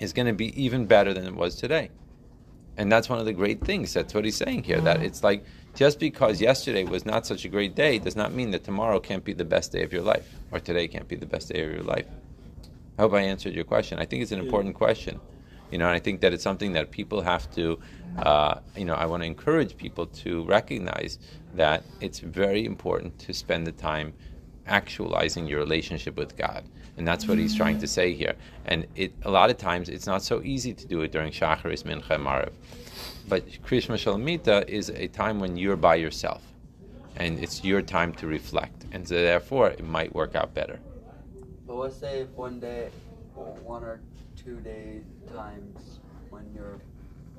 is 0.00 0.12
going 0.12 0.26
to 0.26 0.32
be 0.32 0.60
even 0.60 0.86
better 0.86 1.14
than 1.14 1.26
it 1.26 1.34
was 1.34 1.54
today, 1.54 1.90
and 2.76 2.90
that's 2.90 3.08
one 3.08 3.20
of 3.20 3.24
the 3.24 3.32
great 3.32 3.60
things. 3.64 3.94
That's 3.94 4.14
what 4.14 4.24
he's 4.24 4.36
saying 4.36 4.64
here. 4.64 4.80
That 4.80 5.00
it's 5.02 5.22
like 5.22 5.44
just 5.74 5.98
because 5.98 6.40
yesterday 6.40 6.84
was 6.84 7.06
not 7.06 7.26
such 7.26 7.44
a 7.44 7.48
great 7.48 7.74
day 7.74 7.98
does 7.98 8.16
not 8.16 8.32
mean 8.32 8.50
that 8.50 8.64
tomorrow 8.64 9.00
can't 9.00 9.24
be 9.24 9.32
the 9.32 9.44
best 9.44 9.72
day 9.72 9.82
of 9.82 9.92
your 9.92 10.02
life, 10.02 10.28
or 10.50 10.60
today 10.60 10.86
can't 10.86 11.08
be 11.08 11.16
the 11.16 11.26
best 11.26 11.48
day 11.48 11.62
of 11.64 11.70
your 11.72 11.82
life. 11.82 12.06
I 12.98 13.02
hope 13.02 13.14
I 13.14 13.22
answered 13.22 13.54
your 13.54 13.64
question. 13.64 13.98
I 13.98 14.04
think 14.04 14.22
it's 14.22 14.32
an 14.32 14.40
important 14.40 14.74
question, 14.74 15.18
you 15.70 15.78
know, 15.78 15.86
and 15.86 15.94
I 15.94 15.98
think 15.98 16.20
that 16.20 16.34
it's 16.34 16.42
something 16.42 16.72
that 16.72 16.90
people 16.90 17.22
have 17.22 17.50
to, 17.54 17.78
uh, 18.18 18.60
you 18.76 18.84
know, 18.84 18.94
I 18.94 19.06
want 19.06 19.22
to 19.22 19.26
encourage 19.26 19.76
people 19.76 20.06
to 20.06 20.44
recognize 20.44 21.18
that 21.54 21.84
it's 22.00 22.18
very 22.18 22.66
important 22.66 23.18
to 23.20 23.32
spend 23.32 23.66
the 23.66 23.72
time 23.72 24.12
actualizing 24.66 25.46
your 25.46 25.58
relationship 25.58 26.16
with 26.16 26.36
God. 26.36 26.64
And 26.98 27.08
that's 27.08 27.26
what 27.26 27.38
he's 27.38 27.56
trying 27.56 27.78
to 27.78 27.86
say 27.86 28.12
here. 28.12 28.34
And 28.66 28.86
it, 28.94 29.14
a 29.22 29.30
lot 29.30 29.48
of 29.48 29.56
times 29.56 29.88
it's 29.88 30.06
not 30.06 30.22
so 30.22 30.42
easy 30.42 30.74
to 30.74 30.86
do 30.86 31.00
it 31.00 31.10
during 31.10 31.32
Shacharis, 31.32 31.84
Mincha, 31.84 32.18
Marev. 32.22 32.52
But 33.28 33.46
Krishma 33.62 33.96
Shalamita 33.96 34.68
is 34.68 34.90
a 34.90 35.08
time 35.08 35.40
when 35.40 35.56
you're 35.56 35.76
by 35.76 35.94
yourself, 35.96 36.42
and 37.16 37.38
it's 37.38 37.64
your 37.64 37.82
time 37.82 38.12
to 38.14 38.26
reflect, 38.26 38.86
and 38.92 39.06
so 39.06 39.14
therefore 39.14 39.68
it 39.70 39.84
might 39.84 40.14
work 40.14 40.34
out 40.34 40.54
better. 40.54 40.80
But 41.66 41.74
let's 41.74 41.96
say 41.96 42.20
if 42.20 42.28
one 42.30 42.60
day, 42.60 42.90
one 43.34 43.84
or 43.84 44.00
two 44.36 44.56
day 44.56 45.00
times 45.32 46.00
when 46.30 46.44
you're 46.54 46.80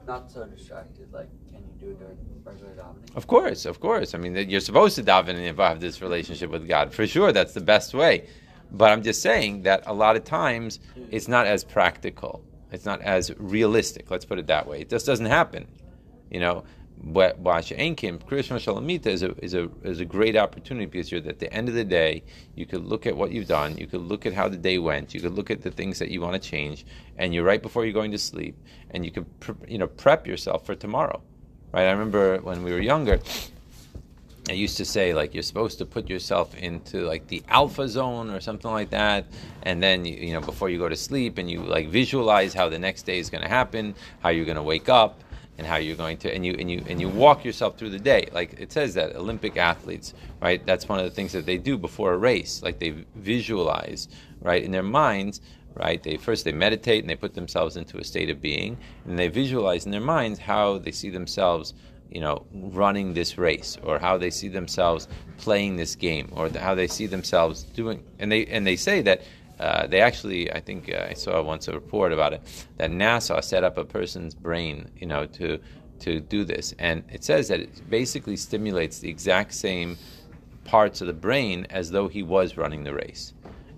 not 0.07 0.31
so 0.31 0.45
distracted, 0.45 1.11
like 1.13 1.29
can 1.51 1.61
you 1.61 1.87
do 1.87 1.91
it 1.91 1.99
during 1.99 2.17
regular 2.43 2.71
davening? 2.73 3.15
Of 3.15 3.27
course, 3.27 3.65
of 3.65 3.79
course. 3.79 4.15
I 4.15 4.17
mean, 4.17 4.35
you're 4.49 4.61
supposed 4.61 4.95
to 4.95 5.03
daven 5.03 5.35
and 5.35 5.59
have 5.59 5.79
this 5.79 6.01
relationship 6.01 6.49
with 6.49 6.67
God 6.67 6.93
for 6.93 7.05
sure. 7.05 7.31
That's 7.31 7.53
the 7.53 7.61
best 7.61 7.93
way. 7.93 8.27
But 8.71 8.91
I'm 8.91 9.03
just 9.03 9.21
saying 9.21 9.63
that 9.63 9.83
a 9.85 9.93
lot 9.93 10.15
of 10.15 10.23
times 10.23 10.79
it's 11.11 11.27
not 11.27 11.45
as 11.45 11.63
practical. 11.63 12.43
It's 12.73 12.86
not 12.86 13.01
as 13.01 13.31
realistic. 13.38 14.09
Let's 14.09 14.25
put 14.25 14.39
it 14.39 14.47
that 14.47 14.67
way. 14.67 14.81
It 14.81 14.89
just 14.89 15.05
doesn't 15.05 15.27
happen. 15.27 15.67
You 16.29 16.39
know, 16.39 16.63
Enkim, 17.05 18.19
Krishma 18.19 18.57
Shalamita 18.57 19.07
is 19.07 19.23
a, 19.23 19.31
is, 19.43 19.53
a, 19.53 19.69
is 19.83 19.99
a 19.99 20.05
great 20.05 20.36
opportunity 20.36 20.86
because 20.86 21.12
you're 21.12 21.27
at 21.27 21.39
the 21.39 21.53
end 21.53 21.69
of 21.69 21.75
the 21.75 21.83
day, 21.83 22.23
you 22.55 22.65
could 22.65 22.86
look 22.86 23.05
at 23.05 23.15
what 23.15 23.31
you've 23.31 23.47
done, 23.47 23.77
you 23.77 23.88
could 23.88 24.01
look 24.01 24.25
at 24.25 24.33
how 24.33 24.47
the 24.47 24.57
day 24.57 24.79
went, 24.79 25.13
you 25.13 25.19
could 25.19 25.33
look 25.33 25.51
at 25.51 25.62
the 25.62 25.71
things 25.71 25.99
that 25.99 26.09
you 26.09 26.21
want 26.21 26.41
to 26.41 26.49
change, 26.49 26.86
and 27.17 27.33
you're 27.33 27.43
right 27.43 27.62
before 27.62 27.83
you're 27.83 27.93
going 27.93 28.12
to 28.12 28.17
sleep, 28.17 28.57
and 28.91 29.05
you 29.05 29.12
could 29.12 29.25
you 29.67 29.77
know 29.77 29.88
prep 29.88 30.25
yourself 30.25 30.65
for 30.65 30.75
tomorrow. 30.75 31.21
Right? 31.73 31.88
I 31.88 31.91
remember 31.91 32.39
when 32.39 32.63
we 32.63 32.71
were 32.71 32.81
younger, 32.81 33.19
I 34.49 34.53
used 34.53 34.75
to 34.77 34.86
say 34.86 35.13
like 35.13 35.34
you're 35.34 35.43
supposed 35.43 35.77
to 35.77 35.86
put 35.86 36.10
yourself 36.10 36.56
into 36.56 37.06
like 37.06 37.27
the 37.27 37.41
alpha 37.47 37.88
zone 37.88 38.29
or 38.29 38.41
something 38.41 38.71
like 38.71 38.89
that, 38.89 39.25
and 39.63 39.82
then 39.82 40.03
you, 40.03 40.15
you 40.15 40.34
know 40.34 40.41
before 40.41 40.69
you 40.69 40.77
go 40.77 40.89
to 40.89 40.95
sleep, 40.95 41.38
and 41.38 41.49
you 41.49 41.62
like 41.62 41.88
visualize 41.89 42.53
how 42.53 42.67
the 42.67 42.79
next 42.79 43.03
day 43.03 43.19
is 43.19 43.29
going 43.29 43.43
to 43.43 43.49
happen, 43.49 43.95
how 44.19 44.29
you're 44.29 44.45
going 44.45 44.58
to 44.58 44.63
wake 44.63 44.89
up, 44.89 45.23
and 45.58 45.67
how 45.67 45.77
you're 45.77 45.95
going 45.95 46.17
to 46.17 46.34
and 46.34 46.45
you 46.45 46.56
and 46.60 46.69
you 46.69 46.84
and 46.88 46.99
you 46.99 47.08
walk 47.08 47.45
yourself 47.45 47.77
through 47.77 47.91
the 47.91 47.99
day. 47.99 48.27
Like 48.34 48.53
it 48.60 48.71
says 48.71 48.93
that 48.95 49.15
olympic 49.15 49.58
athletes 49.58 50.13
right 50.41 50.65
that's 50.65 50.89
one 50.89 50.99
of 50.99 51.06
the 51.06 51.12
things 51.12 51.32
that 51.34 51.45
they 51.45 51.58
do 51.58 51.77
before 51.77 52.13
a 52.13 52.17
race. 52.17 52.62
Like 52.63 52.79
they 52.79 52.95
visualize 53.15 54.08
right 54.41 54.63
in 54.63 54.71
their 54.71 54.84
minds 54.84 55.41
right? 55.75 56.03
They 56.03 56.17
first 56.17 56.45
they 56.45 56.51
meditate 56.51 57.03
and 57.03 57.10
they 57.10 57.15
put 57.15 57.34
themselves 57.34 57.77
into 57.77 57.97
a 57.97 58.03
state 58.03 58.29
of 58.29 58.41
being 58.41 58.77
and 59.06 59.17
they 59.17 59.27
visualize 59.27 59.86
in 59.86 59.91
their 59.91 60.01
minds 60.01 60.39
how 60.39 60.77
they 60.77 60.91
see 60.91 61.10
themselves 61.10 61.73
you 62.11 62.21
know 62.21 62.45
running 62.53 63.13
this 63.13 63.37
race 63.37 63.77
or 63.83 63.99
how 63.99 64.17
they 64.17 64.29
see 64.29 64.47
themselves 64.47 65.07
playing 65.37 65.75
this 65.75 65.95
game 65.95 66.29
or 66.35 66.49
how 66.49 66.75
they 66.75 66.87
see 66.87 67.07
themselves 67.07 67.63
doing 67.63 68.03
and 68.19 68.31
they 68.31 68.45
and 68.47 68.65
they 68.67 68.75
say 68.75 69.01
that 69.01 69.21
uh, 69.59 69.87
they 69.87 70.01
actually, 70.01 70.51
I 70.51 70.59
think 70.59 70.91
uh, 70.91 71.07
I 71.09 71.13
saw 71.13 71.41
once 71.41 71.67
a 71.67 71.73
report 71.73 72.11
about 72.11 72.33
it 72.33 72.41
that 72.77 72.91
NASA 72.91 73.43
set 73.43 73.63
up 73.63 73.77
a 73.77 73.85
person's 73.85 74.33
brain, 74.33 74.89
you 74.97 75.07
know, 75.07 75.25
to 75.27 75.59
to 75.99 76.19
do 76.19 76.43
this, 76.43 76.73
and 76.79 77.03
it 77.09 77.23
says 77.23 77.47
that 77.47 77.61
it 77.61 77.89
basically 77.89 78.35
stimulates 78.35 78.99
the 78.99 79.09
exact 79.09 79.53
same 79.53 79.97
parts 80.65 80.99
of 80.99 81.07
the 81.07 81.13
brain 81.13 81.65
as 81.69 81.91
though 81.91 82.07
he 82.07 82.23
was 82.23 82.57
running 82.57 82.83
the 82.83 82.93
race, 82.93 83.33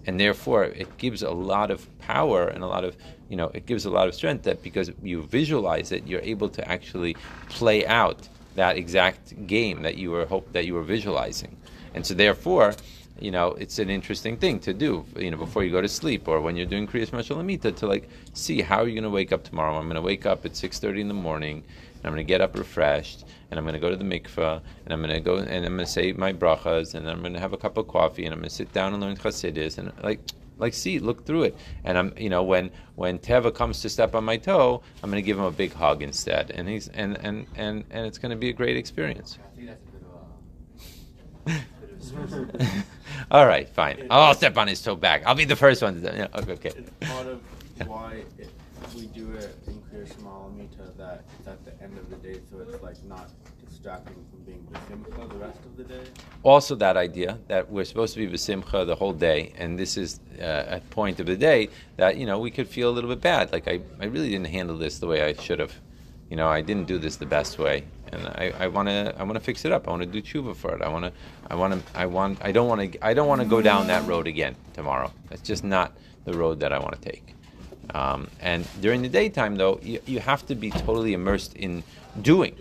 and 0.05 0.19
therefore 0.19 0.65
it 0.65 0.97
gives 0.97 1.23
a 1.23 1.31
lot 1.31 1.71
of 1.71 1.87
power 1.99 2.47
and 2.47 2.63
a 2.63 2.67
lot 2.67 2.83
of, 2.83 2.95
you 3.29 3.35
know, 3.35 3.51
it 3.53 3.65
gives 3.65 3.85
a 3.85 3.89
lot 3.89 4.07
of 4.07 4.15
strength 4.15 4.43
that 4.43 4.61
because 4.61 4.91
you 5.01 5.23
visualize 5.23 5.91
it, 5.91 6.05
you're 6.07 6.21
able 6.21 6.49
to 6.49 6.67
actually 6.69 7.15
play 7.49 7.85
out 7.85 8.27
that 8.55 8.77
exact 8.77 9.47
game 9.47 9.81
that 9.81 9.97
you 9.97 10.11
were 10.11 10.25
hope 10.25 10.51
that 10.53 10.65
you 10.65 10.73
were 10.73 10.83
visualizing, 10.83 11.57
and 11.93 12.05
so 12.05 12.13
therefore 12.13 12.73
you 13.19 13.31
know, 13.31 13.51
it's 13.53 13.79
an 13.79 13.89
interesting 13.89 14.37
thing 14.37 14.59
to 14.59 14.73
do, 14.73 15.05
you 15.15 15.31
know, 15.31 15.37
before 15.37 15.63
you 15.63 15.71
go 15.71 15.81
to 15.81 15.87
sleep 15.87 16.27
or 16.27 16.41
when 16.41 16.55
you're 16.57 16.65
doing 16.65 16.85
Kriyas 16.87 17.11
Mashalamita 17.11 17.75
to 17.77 17.87
like 17.87 18.09
see 18.33 18.61
how 18.61 18.79
are 18.79 18.87
you 18.87 18.93
going 18.93 19.03
to 19.03 19.09
wake 19.09 19.31
up 19.31 19.43
tomorrow. 19.43 19.75
I'm 19.77 19.85
going 19.85 19.95
to 19.95 20.01
wake 20.01 20.25
up 20.25 20.45
at 20.45 20.51
6.30 20.51 20.99
in 21.01 21.07
the 21.07 21.13
morning 21.13 21.63
I'm 22.05 22.13
going 22.13 22.25
to 22.25 22.27
get 22.27 22.41
up 22.41 22.57
refreshed 22.57 23.25
and 23.49 23.57
I'm 23.57 23.65
going 23.65 23.73
to 23.73 23.79
go 23.79 23.89
to 23.89 23.95
the 23.95 24.03
mikveh 24.03 24.61
and 24.85 24.93
I'm 24.93 25.01
going 25.01 25.13
to 25.13 25.19
go 25.19 25.37
and 25.37 25.65
I'm 25.65 25.75
going 25.75 25.79
to 25.79 25.85
say 25.85 26.11
my 26.13 26.33
brachas 26.33 26.93
and 26.95 27.09
I'm 27.09 27.21
going 27.21 27.33
to 27.33 27.39
have 27.39 27.53
a 27.53 27.57
cup 27.57 27.77
of 27.77 27.87
coffee 27.87 28.25
and 28.25 28.33
I'm 28.33 28.39
going 28.39 28.49
to 28.49 28.55
sit 28.55 28.71
down 28.73 28.93
and 28.93 29.01
learn 29.01 29.15
Chassidus 29.15 29.77
and 29.77 29.91
like, 30.03 30.19
like 30.57 30.73
see, 30.73 30.99
look 30.99 31.25
through 31.25 31.43
it. 31.43 31.57
And 31.83 31.97
I'm, 31.97 32.13
you 32.17 32.29
know, 32.29 32.43
when 32.43 32.71
when 32.95 33.19
Teva 33.19 33.53
comes 33.53 33.81
to 33.81 33.89
step 33.89 34.15
on 34.15 34.23
my 34.23 34.37
toe, 34.37 34.81
I'm 35.03 35.09
going 35.09 35.21
to 35.21 35.25
give 35.25 35.37
him 35.37 35.43
a 35.45 35.51
big 35.51 35.73
hug 35.73 36.01
instead, 36.01 36.51
and 36.51 36.67
he's 36.67 36.87
and 36.89 37.17
and 37.17 37.45
and 37.55 37.83
and 37.89 38.05
it's 38.05 38.17
going 38.17 38.29
to 38.31 38.37
be 38.37 38.49
a 38.49 38.53
great 38.53 38.77
experience. 38.77 39.37
All 43.31 43.45
right, 43.45 43.67
fine. 43.69 44.07
I'll 44.09 44.33
step 44.33 44.57
on 44.57 44.67
his 44.67 44.81
toe 44.81 44.95
back. 44.95 45.23
I'll 45.25 45.35
be 45.35 45.45
the 45.45 45.55
first 45.55 45.81
one. 45.81 46.01
To, 46.01 46.15
yeah, 46.15 46.27
okay, 46.39 46.53
okay. 46.53 46.71
Part 47.01 47.27
of 47.27 47.41
why 47.87 48.23
it, 48.37 48.49
we 48.95 49.07
do 49.07 49.31
it 49.33 49.55
in 49.67 49.81
Kriya 49.81 50.97
that 50.97 51.23
it's 51.39 51.47
at 51.47 51.63
the 51.65 51.83
end 51.83 51.97
of 51.97 52.09
the 52.09 52.15
day, 52.17 52.39
so 52.49 52.59
it's 52.59 52.81
like 52.83 53.01
not 53.05 53.29
distracting 53.67 54.15
from 54.29 54.39
being 54.45 54.67
Basimcha 54.71 55.29
the 55.29 55.35
rest 55.35 55.59
of 55.59 55.77
the 55.77 55.83
day. 55.83 56.03
Also, 56.43 56.75
that 56.75 56.97
idea 56.97 57.39
that 57.47 57.69
we're 57.69 57.85
supposed 57.85 58.13
to 58.13 58.19
be 58.19 58.27
Basimcha 58.27 58.85
the 58.85 58.95
whole 58.95 59.13
day, 59.13 59.53
and 59.57 59.79
this 59.79 59.97
is 59.97 60.19
uh, 60.41 60.65
a 60.67 60.79
point 60.89 61.19
of 61.19 61.25
the 61.25 61.37
day 61.37 61.69
that 61.97 62.17
you 62.17 62.25
know 62.25 62.39
we 62.39 62.51
could 62.51 62.67
feel 62.67 62.89
a 62.89 62.93
little 62.93 63.09
bit 63.09 63.21
bad. 63.21 63.51
Like 63.51 63.67
I, 63.67 63.81
I 63.99 64.05
really 64.05 64.29
didn't 64.29 64.47
handle 64.47 64.77
this 64.77 64.99
the 64.99 65.07
way 65.07 65.23
I 65.23 65.33
should 65.33 65.59
have. 65.59 65.73
You 66.29 66.35
know, 66.35 66.47
I 66.47 66.61
didn't 66.61 66.87
do 66.87 66.97
this 66.97 67.17
the 67.17 67.25
best 67.27 67.59
way 67.59 67.85
and 68.11 68.27
I 68.27 68.67
want 68.67 68.87
to 68.87 69.13
I 69.17 69.23
want 69.23 69.35
to 69.35 69.39
fix 69.39 69.65
it 69.65 69.71
up. 69.71 69.87
I 69.87 69.91
want 69.91 70.03
to 70.03 70.07
do 70.07 70.21
tshuva 70.21 70.55
for 70.55 70.75
it. 70.75 70.81
I 70.81 70.89
want 70.89 71.05
to 71.05 71.11
I 71.49 71.55
want 71.55 71.73
to 71.73 71.99
I 71.99 72.05
want 72.05 72.39
I 72.41 72.51
don't 72.51 72.67
want 72.67 72.93
to 72.93 73.05
I 73.05 73.13
don't 73.13 73.27
want 73.27 73.41
to 73.41 73.47
go 73.47 73.61
down 73.61 73.87
that 73.87 74.05
road 74.07 74.27
again 74.27 74.55
tomorrow. 74.73 75.11
That's 75.29 75.41
just 75.41 75.63
not 75.63 75.93
the 76.25 76.33
road 76.33 76.59
that 76.59 76.71
I 76.71 76.79
want 76.79 76.99
to 76.99 77.09
take. 77.09 77.35
Um, 77.93 78.27
and 78.41 78.67
during 78.81 79.01
the 79.01 79.09
daytime, 79.09 79.55
though, 79.55 79.79
you, 79.81 79.99
you 80.05 80.19
have 80.19 80.45
to 80.47 80.55
be 80.55 80.71
totally 80.71 81.13
immersed 81.13 81.55
in 81.55 81.83
doing, 82.21 82.55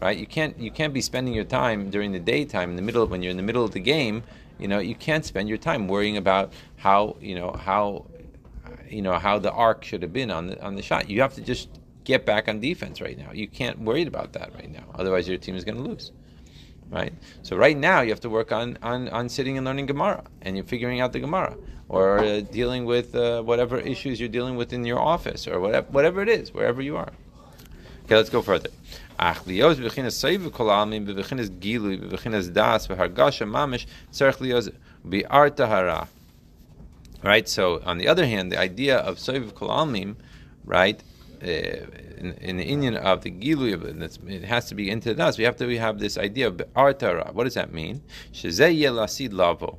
right? 0.00 0.16
You 0.16 0.26
can't 0.26 0.58
you 0.58 0.70
can't 0.70 0.94
be 0.94 1.00
spending 1.00 1.34
your 1.34 1.44
time 1.44 1.90
during 1.90 2.12
the 2.12 2.20
daytime 2.20 2.70
in 2.70 2.76
the 2.76 2.82
middle 2.82 3.06
when 3.06 3.22
you're 3.22 3.30
in 3.30 3.36
the 3.36 3.42
middle 3.42 3.64
of 3.64 3.72
the 3.72 3.80
game. 3.80 4.22
You 4.58 4.68
know, 4.68 4.78
you 4.78 4.94
can't 4.94 5.24
spend 5.24 5.48
your 5.48 5.58
time 5.58 5.88
worrying 5.88 6.16
about 6.16 6.52
how 6.76 7.16
you 7.20 7.34
know 7.34 7.52
how 7.52 8.06
you 8.88 9.02
know 9.02 9.18
how 9.18 9.38
the 9.38 9.52
arc 9.52 9.84
should 9.84 10.02
have 10.02 10.12
been 10.12 10.30
on 10.30 10.46
the 10.48 10.62
on 10.62 10.74
the 10.76 10.82
shot. 10.82 11.10
You 11.10 11.20
have 11.22 11.34
to 11.34 11.40
just 11.40 11.68
get 12.04 12.26
back 12.26 12.48
on 12.48 12.60
defense 12.60 13.00
right 13.00 13.18
now. 13.18 13.30
You 13.32 13.48
can't 13.48 13.78
worry 13.80 14.02
about 14.02 14.32
that 14.32 14.52
right 14.54 14.70
now. 14.70 14.84
Otherwise, 14.94 15.28
your 15.28 15.38
team 15.38 15.54
is 15.54 15.64
going 15.64 15.76
to 15.76 15.82
lose. 15.82 16.12
Right. 16.90 17.12
So 17.42 17.56
right 17.56 17.76
now, 17.76 18.00
you 18.00 18.10
have 18.10 18.20
to 18.20 18.30
work 18.30 18.50
on, 18.50 18.76
on, 18.82 19.08
on 19.10 19.28
sitting 19.28 19.56
and 19.56 19.64
learning 19.64 19.86
Gemara, 19.86 20.24
and 20.42 20.56
you're 20.56 20.66
figuring 20.66 21.00
out 21.00 21.12
the 21.12 21.20
Gemara, 21.20 21.56
or 21.90 22.20
uh, 22.20 22.40
dealing 22.40 22.84
with 22.84 23.16
uh, 23.16 23.42
whatever 23.42 23.76
issues 23.76 24.20
you're 24.20 24.28
dealing 24.28 24.56
with 24.56 24.72
in 24.72 24.84
your 24.86 25.00
office, 25.00 25.48
or 25.48 25.58
whatever 25.58 25.86
whatever 25.90 26.22
it 26.22 26.28
is, 26.28 26.54
wherever 26.54 26.80
you 26.80 26.96
are. 26.96 27.12
Okay, 28.04 28.16
let's 28.16 28.30
go 28.30 28.42
further. 28.42 28.70
Right. 37.22 37.48
So 37.48 37.82
on 37.84 37.98
the 37.98 38.08
other 38.08 38.26
hand, 38.26 38.52
the 38.52 38.58
idea 38.58 38.98
of 38.98 39.16
soiv 39.16 39.54
kol 39.54 40.16
right, 40.64 41.02
uh, 41.42 41.46
in, 41.46 42.34
in, 42.40 42.56
the 42.56 42.64
Indian 42.64 42.96
of 42.96 43.22
the 43.22 43.30
Gilu, 43.30 43.68
it 44.28 44.44
has 44.44 44.68
to 44.68 44.74
be 44.74 44.88
into 44.88 45.20
us. 45.22 45.38
We 45.38 45.44
have 45.44 45.56
to 45.56 45.66
we 45.66 45.78
have 45.78 45.98
this 45.98 46.16
idea 46.16 46.46
of 46.46 46.56
Artara. 46.76 47.32
What 47.34 47.44
does 47.44 47.54
that 47.54 47.72
mean? 47.72 48.02
lavo. 49.32 49.78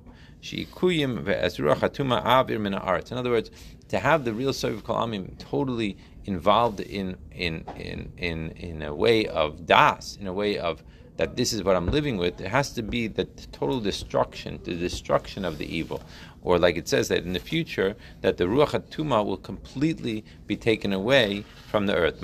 In 3.11 3.17
other 3.17 3.29
words, 3.29 3.51
to 3.89 3.99
have 3.99 4.25
the 4.25 4.33
real 4.33 4.51
Soviv 4.51 4.81
Kalamim 4.81 5.37
totally 5.37 5.97
involved 6.25 6.79
in, 6.79 7.17
in, 7.31 7.65
in, 7.75 8.11
in, 8.17 8.49
in 8.51 8.81
a 8.81 8.93
way 8.93 9.25
of 9.27 9.65
das, 9.65 10.17
in 10.19 10.27
a 10.27 10.33
way 10.33 10.57
of 10.57 10.83
that 11.17 11.35
this 11.35 11.53
is 11.53 11.63
what 11.63 11.75
I'm 11.75 11.87
living 11.87 12.17
with, 12.17 12.41
it 12.41 12.47
has 12.47 12.73
to 12.73 12.81
be 12.81 13.07
the 13.07 13.25
total 13.51 13.79
destruction, 13.79 14.59
the 14.63 14.73
destruction 14.73 15.45
of 15.45 15.59
the 15.59 15.65
evil. 15.65 16.01
Or 16.43 16.57
like 16.57 16.75
it 16.75 16.87
says 16.87 17.07
that 17.09 17.23
in 17.23 17.33
the 17.33 17.39
future, 17.39 17.95
that 18.21 18.37
the 18.37 18.45
Ruach 18.45 18.69
HaTuma 18.69 19.23
will 19.23 19.37
completely 19.37 20.25
be 20.47 20.55
taken 20.55 20.91
away 20.91 21.45
from 21.69 21.85
the 21.85 21.95
earth. 21.95 22.19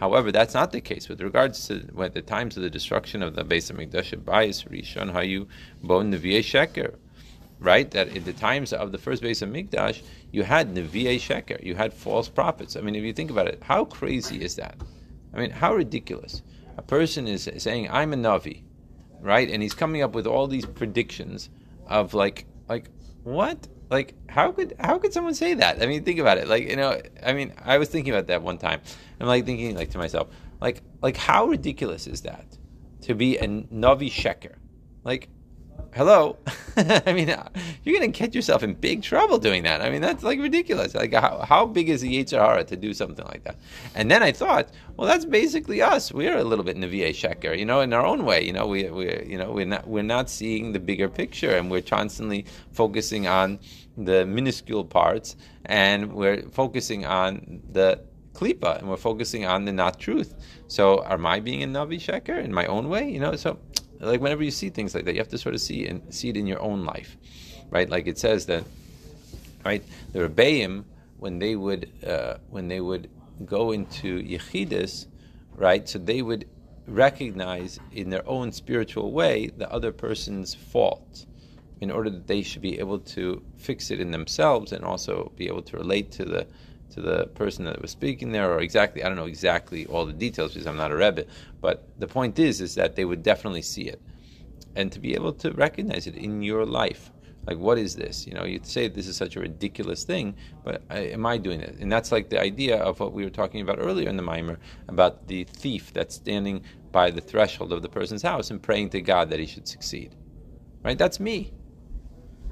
However, 0.00 0.32
that's 0.32 0.54
not 0.54 0.72
the 0.72 0.80
case 0.80 1.08
with 1.08 1.20
regards 1.20 1.68
to 1.68 1.78
when 1.92 2.12
the 2.12 2.22
times 2.22 2.56
of 2.56 2.62
the 2.62 2.70
destruction 2.70 3.22
of 3.22 3.34
the 3.36 3.44
Beis 3.44 3.70
Hamikdash 3.72 4.16
Bayis 4.22 4.68
Rishon 4.68 5.12
Hayu 5.12 5.46
Bon 5.82 6.12
Sheker. 6.12 6.96
Right, 7.58 7.90
that 7.92 8.08
in 8.08 8.24
the 8.24 8.34
times 8.34 8.74
of 8.74 8.92
the 8.92 8.98
first 8.98 9.22
Beis 9.22 9.42
Hamikdash, 9.42 10.02
you 10.30 10.42
had 10.42 10.74
Nevi'ei 10.74 11.16
Sheker, 11.16 11.62
you 11.64 11.74
had 11.74 11.94
false 11.94 12.28
prophets. 12.28 12.76
I 12.76 12.82
mean, 12.82 12.94
if 12.94 13.02
you 13.02 13.14
think 13.14 13.30
about 13.30 13.46
it, 13.46 13.62
how 13.62 13.86
crazy 13.86 14.42
is 14.44 14.56
that? 14.56 14.76
I 15.32 15.38
mean, 15.38 15.50
how 15.50 15.74
ridiculous. 15.74 16.42
A 16.76 16.82
person 16.82 17.26
is 17.26 17.48
saying, 17.56 17.88
I'm 17.90 18.12
a 18.12 18.16
Navi, 18.16 18.65
right? 19.20 19.48
And 19.50 19.62
he's 19.62 19.74
coming 19.74 20.02
up 20.02 20.14
with 20.14 20.26
all 20.26 20.46
these 20.46 20.66
predictions 20.66 21.50
of 21.86 22.14
like, 22.14 22.46
like, 22.68 22.90
what? 23.22 23.68
Like, 23.88 24.14
how 24.28 24.50
could 24.52 24.74
how 24.80 24.98
could 24.98 25.12
someone 25.12 25.34
say 25.34 25.54
that? 25.54 25.80
I 25.80 25.86
mean, 25.86 26.02
think 26.02 26.18
about 26.18 26.38
it. 26.38 26.48
Like, 26.48 26.68
you 26.68 26.76
know, 26.76 27.00
I 27.24 27.32
mean, 27.32 27.54
I 27.64 27.78
was 27.78 27.88
thinking 27.88 28.12
about 28.12 28.26
that 28.26 28.42
one 28.42 28.58
time. 28.58 28.80
I'm 29.20 29.26
like 29.26 29.46
thinking 29.46 29.76
like 29.76 29.90
to 29.90 29.98
myself, 29.98 30.28
like, 30.60 30.82
like 31.02 31.16
how 31.16 31.46
ridiculous 31.46 32.06
is 32.06 32.22
that 32.22 32.44
to 33.02 33.14
be 33.14 33.36
a 33.38 33.46
Navi 33.46 34.10
Sheker? 34.10 34.56
Like, 35.04 35.28
hello. 35.94 36.36
I 36.76 37.12
mean, 37.12 37.34
you're 37.84 37.98
going 37.98 38.12
to 38.12 38.18
get 38.18 38.34
yourself 38.34 38.62
in 38.62 38.74
big 38.74 39.02
trouble 39.02 39.38
doing 39.38 39.62
that. 39.62 39.80
I 39.80 39.88
mean, 39.88 40.02
that's 40.02 40.22
like 40.22 40.38
ridiculous. 40.38 40.94
Like, 40.94 41.14
how, 41.14 41.40
how 41.48 41.66
big 41.66 41.88
is 41.88 42.02
the 42.02 42.22
Yetzer 42.22 42.66
to 42.66 42.76
do 42.76 42.92
something 42.92 43.24
like 43.24 43.44
that? 43.44 43.56
And 43.94 44.10
then 44.10 44.22
I 44.22 44.32
thought, 44.32 44.68
well, 44.96 45.08
that's 45.08 45.24
basically 45.24 45.80
us. 45.80 46.12
We're 46.12 46.36
a 46.36 46.44
little 46.44 46.64
bit 46.64 46.76
Nevi'ei 46.76 47.10
Sheker, 47.10 47.58
you 47.58 47.64
know, 47.64 47.80
in 47.80 47.92
our 47.92 48.04
own 48.04 48.24
way. 48.24 48.44
You 48.44 48.52
know, 48.52 48.66
we, 48.66 48.90
we, 48.90 49.24
you 49.24 49.38
know, 49.38 49.50
we're 49.52 49.66
not, 49.66 49.86
we're 49.88 50.02
not 50.02 50.28
seeing 50.28 50.72
the 50.72 50.80
bigger 50.80 51.08
picture, 51.08 51.56
and 51.56 51.70
we're 51.70 51.80
constantly 51.80 52.44
focusing 52.72 53.26
on 53.26 53.58
the 53.96 54.26
minuscule 54.26 54.84
parts, 54.84 55.36
and 55.64 56.12
we're 56.12 56.42
focusing 56.50 57.06
on 57.06 57.62
the 57.72 58.00
klipa, 58.34 58.78
and 58.78 58.88
we're 58.88 58.96
focusing 58.96 59.46
on 59.46 59.64
the 59.64 59.72
not 59.72 59.98
truth. 59.98 60.34
So, 60.68 61.02
am 61.04 61.24
I 61.24 61.40
being 61.40 61.62
a 61.62 61.66
Navi 61.66 61.98
Sheker 61.98 62.42
in 62.42 62.52
my 62.52 62.66
own 62.66 62.90
way? 62.90 63.08
You 63.08 63.20
know, 63.20 63.34
so 63.36 63.58
like 64.00 64.20
whenever 64.20 64.42
you 64.42 64.50
see 64.50 64.70
things 64.70 64.94
like 64.94 65.04
that, 65.04 65.14
you 65.14 65.20
have 65.20 65.28
to 65.28 65.38
sort 65.38 65.54
of 65.54 65.60
see 65.60 65.86
and 65.86 66.02
see 66.14 66.28
it 66.28 66.36
in 66.36 66.46
your 66.46 66.60
own 66.60 66.84
life, 66.84 67.16
right? 67.70 67.88
Like 67.88 68.06
it 68.06 68.18
says 68.18 68.46
that, 68.46 68.64
right? 69.64 69.82
The 70.12 70.28
rebbeim 70.28 70.84
when 71.18 71.38
they 71.38 71.56
would 71.56 71.90
uh, 72.06 72.36
when 72.50 72.68
they 72.68 72.80
would 72.80 73.10
go 73.44 73.72
into 73.72 74.22
yechidus, 74.22 75.06
right? 75.54 75.88
So 75.88 75.98
they 75.98 76.22
would 76.22 76.48
recognize 76.86 77.80
in 77.92 78.10
their 78.10 78.26
own 78.28 78.52
spiritual 78.52 79.12
way 79.12 79.48
the 79.48 79.70
other 79.72 79.92
person's 79.92 80.54
fault 80.54 81.26
in 81.80 81.90
order 81.90 82.08
that 82.10 82.26
they 82.26 82.42
should 82.42 82.62
be 82.62 82.78
able 82.78 82.98
to 82.98 83.42
fix 83.56 83.90
it 83.90 84.00
in 84.00 84.10
themselves 84.10 84.72
and 84.72 84.84
also 84.84 85.32
be 85.36 85.46
able 85.46 85.62
to 85.62 85.76
relate 85.76 86.10
to 86.12 86.24
the 86.24 86.46
to 86.90 87.00
the 87.00 87.26
person 87.28 87.64
that 87.64 87.80
was 87.80 87.90
speaking 87.90 88.32
there, 88.32 88.50
or 88.50 88.60
exactly 88.60 89.02
I 89.02 89.08
don't 89.08 89.16
know 89.16 89.26
exactly 89.26 89.86
all 89.86 90.06
the 90.06 90.12
details 90.12 90.52
because 90.52 90.66
I'm 90.66 90.76
not 90.76 90.92
a 90.92 90.96
rebbe. 90.96 91.24
But 91.60 91.88
the 91.98 92.06
point 92.06 92.38
is, 92.38 92.60
is 92.60 92.74
that 92.76 92.96
they 92.96 93.04
would 93.04 93.22
definitely 93.22 93.62
see 93.62 93.82
it, 93.82 94.00
and 94.74 94.90
to 94.92 95.00
be 95.00 95.14
able 95.14 95.32
to 95.34 95.50
recognize 95.52 96.06
it 96.06 96.16
in 96.16 96.42
your 96.42 96.64
life. 96.64 97.12
Like, 97.46 97.58
what 97.58 97.78
is 97.78 97.94
this? 97.94 98.26
You 98.26 98.34
know, 98.34 98.44
you'd 98.44 98.66
say 98.66 98.88
this 98.88 99.06
is 99.06 99.16
such 99.16 99.36
a 99.36 99.40
ridiculous 99.40 100.02
thing, 100.02 100.34
but 100.64 100.82
I, 100.90 100.98
am 100.98 101.24
I 101.24 101.38
doing 101.38 101.60
it? 101.60 101.76
And 101.78 101.92
that's 101.92 102.10
like 102.10 102.28
the 102.28 102.40
idea 102.40 102.76
of 102.76 102.98
what 102.98 103.12
we 103.12 103.22
were 103.22 103.30
talking 103.30 103.60
about 103.60 103.78
earlier 103.78 104.08
in 104.08 104.16
the 104.16 104.22
Mimer 104.22 104.58
about 104.88 105.28
the 105.28 105.44
thief 105.44 105.92
that's 105.92 106.16
standing 106.16 106.64
by 106.90 107.10
the 107.12 107.20
threshold 107.20 107.72
of 107.72 107.82
the 107.82 107.88
person's 107.88 108.22
house 108.22 108.50
and 108.50 108.60
praying 108.60 108.90
to 108.90 109.00
God 109.00 109.30
that 109.30 109.38
he 109.38 109.46
should 109.46 109.68
succeed. 109.68 110.16
Right? 110.82 110.98
That's 110.98 111.20
me. 111.20 111.52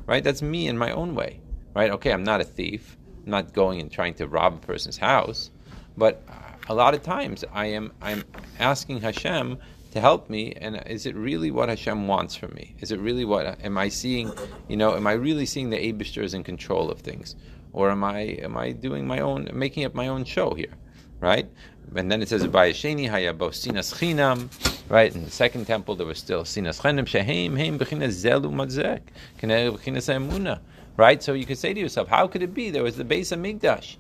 Right? 0.07 0.23
That's 0.23 0.43
me 0.43 0.69
in 0.69 0.79
my 0.79 0.93
own 0.93 1.17
way. 1.17 1.41
Right? 1.75 1.91
Okay, 1.91 2.13
I'm 2.13 2.25
not 2.25 2.41
a 2.41 2.45
thief. 2.45 2.97
Not 3.27 3.53
going 3.53 3.81
and 3.81 3.91
trying 3.91 4.15
to 4.15 4.27
rob 4.27 4.55
a 4.55 4.67
person's 4.67 4.99
house, 4.99 5.51
but 5.97 6.23
a 6.69 6.75
lot 6.75 6.95
of 6.95 7.03
times 7.03 7.45
I 7.53 7.67
am 7.67 7.93
I'm 8.01 8.25
asking 8.59 9.01
Hashem 9.01 9.59
to 9.93 10.01
help 10.01 10.29
me 10.29 10.53
and 10.55 10.83
is 10.87 11.07
it 11.07 11.15
really 11.15 11.51
what 11.51 11.69
Hashem 11.69 12.09
wants 12.09 12.35
from 12.35 12.53
me? 12.55 12.75
Is 12.81 12.91
it 12.91 12.99
really 12.99 13.25
what 13.25 13.63
am 13.63 13.79
I 13.79 13.89
seeing, 13.89 14.33
you 14.69 14.77
know, 14.77 14.97
am 14.97 15.07
I 15.07 15.13
really 15.13 15.47
seeing 15.47 15.71
the 15.71 15.77
Abishter 15.77 16.23
is 16.23 16.35
in 16.35 16.43
control 16.43 16.91
of 16.91 17.01
things? 17.01 17.37
Or 17.73 17.91
am 17.91 18.03
I 18.03 18.21
am 18.43 18.57
I 18.57 18.73
doing 18.73 19.07
my 19.07 19.21
own 19.21 19.49
making 19.53 19.85
up 19.85 19.95
my 19.95 20.09
own 20.09 20.25
show 20.25 20.55
here? 20.55 20.75
Right? 21.21 21.49
And 21.95 22.11
then 22.11 22.23
it 22.23 22.29
says 22.29 22.45
Bayasheni 22.45 23.09
Hayabo 23.09 23.51
Sinas 23.51 23.95
Chinam. 23.95 24.49
Right, 24.91 25.15
in 25.15 25.25
the 25.25 25.31
second 25.31 25.67
temple 25.67 25.95
there 25.97 26.07
was 26.07 26.19
still 26.19 26.43
Sinas 26.43 26.81
Chinam 26.81 27.07
Shehem 27.07 27.57
Heim 27.57 27.79
Bechinas 27.79 28.15
Zelu 28.25 28.53
Madzek. 28.53 29.01
Bechinas 29.41 30.09
Emuna. 30.13 30.61
Right? 30.97 31.23
So 31.23 31.33
you 31.33 31.45
could 31.45 31.59
say 31.59 31.75
to 31.75 31.81
yourself, 31.81 32.09
how 32.09 32.27
could 32.29 32.43
it 32.43 32.55
be? 32.55 32.71
There 32.71 32.83
was 32.83 32.97
the 32.97 33.05
Beis 33.05 33.37
Hamikdash 33.37 33.97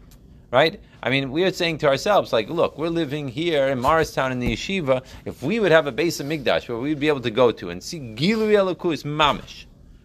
right? 0.55 0.81
I 1.03 1.11
mean, 1.11 1.33
we 1.33 1.43
are 1.43 1.53
saying 1.53 1.79
to 1.79 1.89
ourselves, 1.89 2.33
like, 2.33 2.49
look, 2.49 2.79
we're 2.79 2.89
living 2.89 3.27
here 3.27 3.67
in 3.67 3.81
Morristown 3.81 4.31
in 4.31 4.39
the 4.39 4.53
yeshiva. 4.53 5.05
If 5.25 5.43
we 5.43 5.59
would 5.59 5.73
have 5.73 5.89
a 5.89 5.93
Beis 5.93 6.23
Hamikdash 6.23 6.69
where 6.69 6.79
we'd 6.79 7.01
be 7.01 7.09
able 7.09 7.23
to 7.23 7.31
go 7.33 7.51
to 7.51 7.71
and 7.71 7.83
see 7.83 7.99
Gilu 7.99 8.49
Elokus 8.53 9.03
Mamish, 9.03 9.65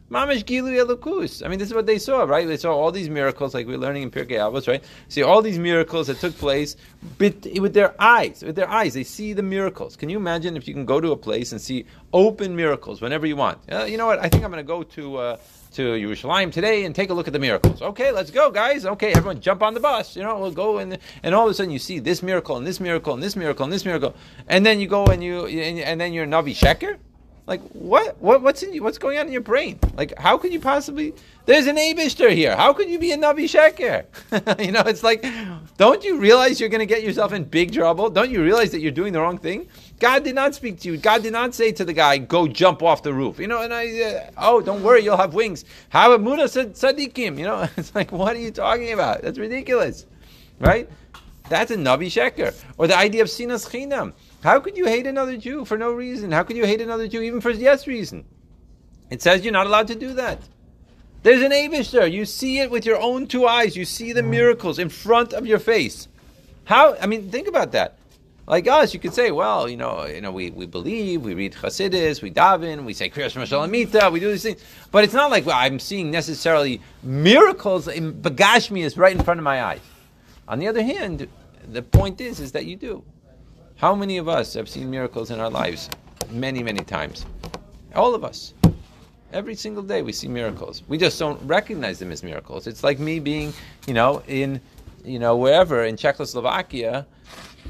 Mamish 0.09 0.43
Gilu 0.43 0.73
Elokus. 0.83 1.45
I 1.45 1.49
mean, 1.49 1.59
this 1.59 1.67
is 1.67 1.75
what 1.75 1.85
they 1.85 1.99
saw, 1.99 2.23
right? 2.23 2.47
They 2.47 2.57
saw 2.57 2.73
all 2.73 2.91
these 2.91 3.11
miracles, 3.11 3.53
like 3.53 3.67
we're 3.67 3.77
learning 3.77 4.01
in 4.01 4.09
Pirkei 4.09 4.39
Avos, 4.39 4.67
right? 4.67 4.83
See 5.07 5.21
all 5.21 5.43
these 5.43 5.59
miracles 5.59 6.07
that 6.07 6.17
took 6.17 6.35
place 6.35 6.75
with 7.19 7.73
their 7.73 7.93
eyes, 8.01 8.43
with 8.43 8.55
their 8.55 8.69
eyes. 8.69 8.95
They 8.95 9.03
see 9.03 9.33
the 9.33 9.43
miracles. 9.43 9.95
Can 9.95 10.09
you 10.09 10.17
imagine 10.17 10.57
if 10.57 10.67
you 10.67 10.73
can 10.73 10.85
go 10.85 10.99
to 10.99 11.11
a 11.11 11.17
place 11.17 11.51
and 11.51 11.61
see 11.61 11.85
open 12.11 12.55
miracles 12.55 13.01
whenever 13.01 13.27
you 13.27 13.35
want? 13.35 13.59
Uh, 13.71 13.83
you 13.83 13.97
know 13.97 14.07
what? 14.07 14.17
I 14.17 14.29
think 14.29 14.43
I'm 14.43 14.49
going 14.49 14.65
to 14.65 14.67
go 14.67 14.81
to. 14.81 15.17
Uh, 15.17 15.37
to 15.71 15.81
Yerushalayim 15.81 16.51
today 16.51 16.85
and 16.85 16.95
take 16.95 17.09
a 17.09 17.13
look 17.13 17.27
at 17.27 17.33
the 17.33 17.39
miracles. 17.39 17.81
Okay, 17.81 18.11
let's 18.11 18.31
go, 18.31 18.51
guys. 18.51 18.85
Okay, 18.85 19.11
everyone 19.11 19.39
jump 19.39 19.61
on 19.61 19.73
the 19.73 19.79
bus. 19.79 20.15
You 20.15 20.23
know, 20.23 20.39
we'll 20.39 20.51
go 20.51 20.77
and 20.79 20.97
and 21.23 21.35
all 21.35 21.45
of 21.45 21.51
a 21.51 21.53
sudden 21.53 21.71
you 21.71 21.79
see 21.79 21.99
this 21.99 22.23
miracle 22.23 22.57
and 22.57 22.65
this 22.65 22.79
miracle 22.79 23.13
and 23.13 23.21
this 23.21 23.35
miracle 23.35 23.63
and 23.63 23.73
this 23.73 23.85
miracle, 23.85 24.15
and 24.47 24.65
then 24.65 24.79
you 24.79 24.87
go 24.87 25.05
and 25.05 25.23
you 25.23 25.45
and, 25.45 25.79
and 25.79 26.01
then 26.01 26.13
you're 26.13 26.25
Navi 26.25 26.55
Sheker. 26.55 26.97
Like 27.49 27.63
what? 27.71 28.21
What? 28.21 28.43
What's 28.43 28.61
in 28.61 28.73
you? 28.75 28.83
What's 28.83 28.99
going 28.99 29.17
on 29.17 29.25
in 29.25 29.31
your 29.33 29.41
brain? 29.41 29.79
Like 29.97 30.15
how 30.19 30.37
can 30.37 30.51
you 30.51 30.59
possibly? 30.59 31.15
There's 31.47 31.65
an 31.65 31.77
Abishter 31.77 32.31
here. 32.31 32.55
How 32.55 32.73
could 32.73 32.87
you 32.87 32.99
be 32.99 33.11
a 33.11 33.17
Navi 33.17 33.45
Sheker? 33.49 34.05
you 34.63 34.71
know, 34.71 34.81
it's 34.81 35.01
like, 35.01 35.25
don't 35.77 36.03
you 36.03 36.19
realize 36.19 36.59
you're 36.59 36.69
going 36.69 36.79
to 36.79 36.85
get 36.85 37.01
yourself 37.01 37.33
in 37.33 37.43
big 37.43 37.73
trouble? 37.73 38.11
Don't 38.11 38.29
you 38.29 38.43
realize 38.43 38.69
that 38.69 38.81
you're 38.81 38.91
doing 38.91 39.13
the 39.13 39.19
wrong 39.19 39.39
thing? 39.39 39.67
God 39.99 40.23
did 40.23 40.35
not 40.35 40.53
speak 40.53 40.79
to 40.81 40.91
you. 40.91 40.97
God 40.97 41.23
did 41.23 41.33
not 41.33 41.55
say 41.55 41.71
to 41.71 41.83
the 41.83 41.91
guy, 41.91 42.19
"Go 42.19 42.47
jump 42.47 42.83
off 42.83 43.01
the 43.01 43.15
roof." 43.15 43.39
You 43.39 43.47
know, 43.47 43.63
and 43.63 43.73
I, 43.73 43.99
uh, 43.99 44.29
oh, 44.37 44.61
don't 44.61 44.83
worry, 44.83 45.03
you'll 45.03 45.17
have 45.17 45.33
wings. 45.33 45.65
A 45.91 46.19
Muda 46.19 46.43
Sadiqim. 46.43 47.39
You 47.39 47.45
know, 47.45 47.67
it's 47.77 47.95
like, 47.95 48.11
what 48.11 48.35
are 48.35 48.39
you 48.39 48.51
talking 48.51 48.93
about? 48.93 49.23
That's 49.23 49.39
ridiculous, 49.39 50.05
right? 50.59 50.87
That's 51.49 51.71
a 51.71 51.77
Navi 51.77 52.11
Sheker. 52.11 52.55
Or 52.77 52.85
the 52.85 52.95
idea 52.95 53.23
of 53.23 53.27
Sinas 53.27 53.67
Chinam. 53.67 54.13
How 54.43 54.59
could 54.59 54.77
you 54.77 54.85
hate 54.85 55.05
another 55.05 55.35
Jew 55.37 55.65
for 55.65 55.77
no 55.77 55.91
reason? 55.91 56.31
How 56.31 56.43
could 56.43 56.55
you 56.55 56.65
hate 56.65 56.81
another 56.81 57.07
Jew 57.07 57.21
even 57.21 57.41
for 57.41 57.51
yes 57.51 57.87
reason? 57.87 58.25
It 59.09 59.21
says 59.21 59.43
you're 59.43 59.53
not 59.53 59.67
allowed 59.67 59.87
to 59.87 59.95
do 59.95 60.13
that. 60.13 60.39
There's 61.23 61.41
an 61.41 61.51
Abishter. 61.51 62.09
You 62.09 62.23
see 62.25 62.59
it 62.59 62.71
with 62.71 62.85
your 62.85 63.01
own 63.01 63.27
two 63.27 63.45
eyes. 63.45 63.75
You 63.75 63.83
see 63.83 64.13
the 64.13 64.21
mm. 64.21 64.29
miracles 64.29 64.79
in 64.79 64.87
front 64.89 65.33
of 65.33 65.45
your 65.45 65.59
face. 65.59 66.07
How? 66.63 66.95
I 66.95 67.07
mean, 67.07 67.29
think 67.29 67.47
about 67.47 67.73
that. 67.73 67.97
Like 68.47 68.67
us, 68.67 68.95
you 68.95 68.99
could 68.99 69.13
say, 69.13 69.29
well, 69.29 69.69
you 69.69 69.77
know, 69.77 70.07
you 70.07 70.21
know, 70.21 70.31
we, 70.31 70.49
we 70.49 70.65
believe, 70.65 71.21
we 71.21 71.35
read 71.35 71.53
Chassidus, 71.53 72.23
we 72.23 72.31
daven, 72.31 72.83
we 72.83 72.93
say 72.93 73.07
Kriyas 73.07 73.35
Mashalamita, 73.35 74.11
we 74.11 74.19
do 74.19 74.31
these 74.31 74.41
things. 74.41 74.63
But 74.91 75.03
it's 75.03 75.13
not 75.13 75.29
like 75.29 75.45
well, 75.45 75.55
I'm 75.55 75.77
seeing 75.77 76.09
necessarily 76.09 76.81
miracles 77.03 77.87
in 77.87 78.13
Bagashmi 78.13 78.97
right 78.97 79.15
in 79.15 79.23
front 79.23 79.39
of 79.39 79.43
my 79.43 79.63
eyes. 79.63 79.81
On 80.47 80.57
the 80.57 80.67
other 80.67 80.81
hand, 80.81 81.27
the 81.67 81.83
point 81.83 82.21
is, 82.21 82.39
is 82.39 82.53
that 82.53 82.65
you 82.65 82.75
do. 82.75 83.03
How 83.79 83.95
many 83.95 84.17
of 84.17 84.27
us 84.27 84.53
have 84.55 84.67
seen 84.67 84.91
miracles 84.91 85.31
in 85.31 85.39
our 85.39 85.49
lives? 85.49 85.89
Many, 86.31 86.61
many 86.63 86.83
times. 86.83 87.25
All 87.95 88.13
of 88.13 88.25
us. 88.25 88.53
Every 89.31 89.55
single 89.55 89.83
day 89.83 90.01
we 90.01 90.11
see 90.11 90.27
miracles. 90.27 90.83
We 90.89 90.97
just 90.97 91.17
don't 91.17 91.41
recognize 91.47 91.97
them 91.97 92.11
as 92.11 92.21
miracles. 92.21 92.67
It's 92.67 92.83
like 92.83 92.99
me 92.99 93.21
being, 93.21 93.53
you 93.87 93.93
know, 93.93 94.21
in, 94.27 94.59
you 95.05 95.17
know, 95.17 95.37
wherever 95.37 95.85
in 95.85 95.95
Czechoslovakia. 95.95 97.07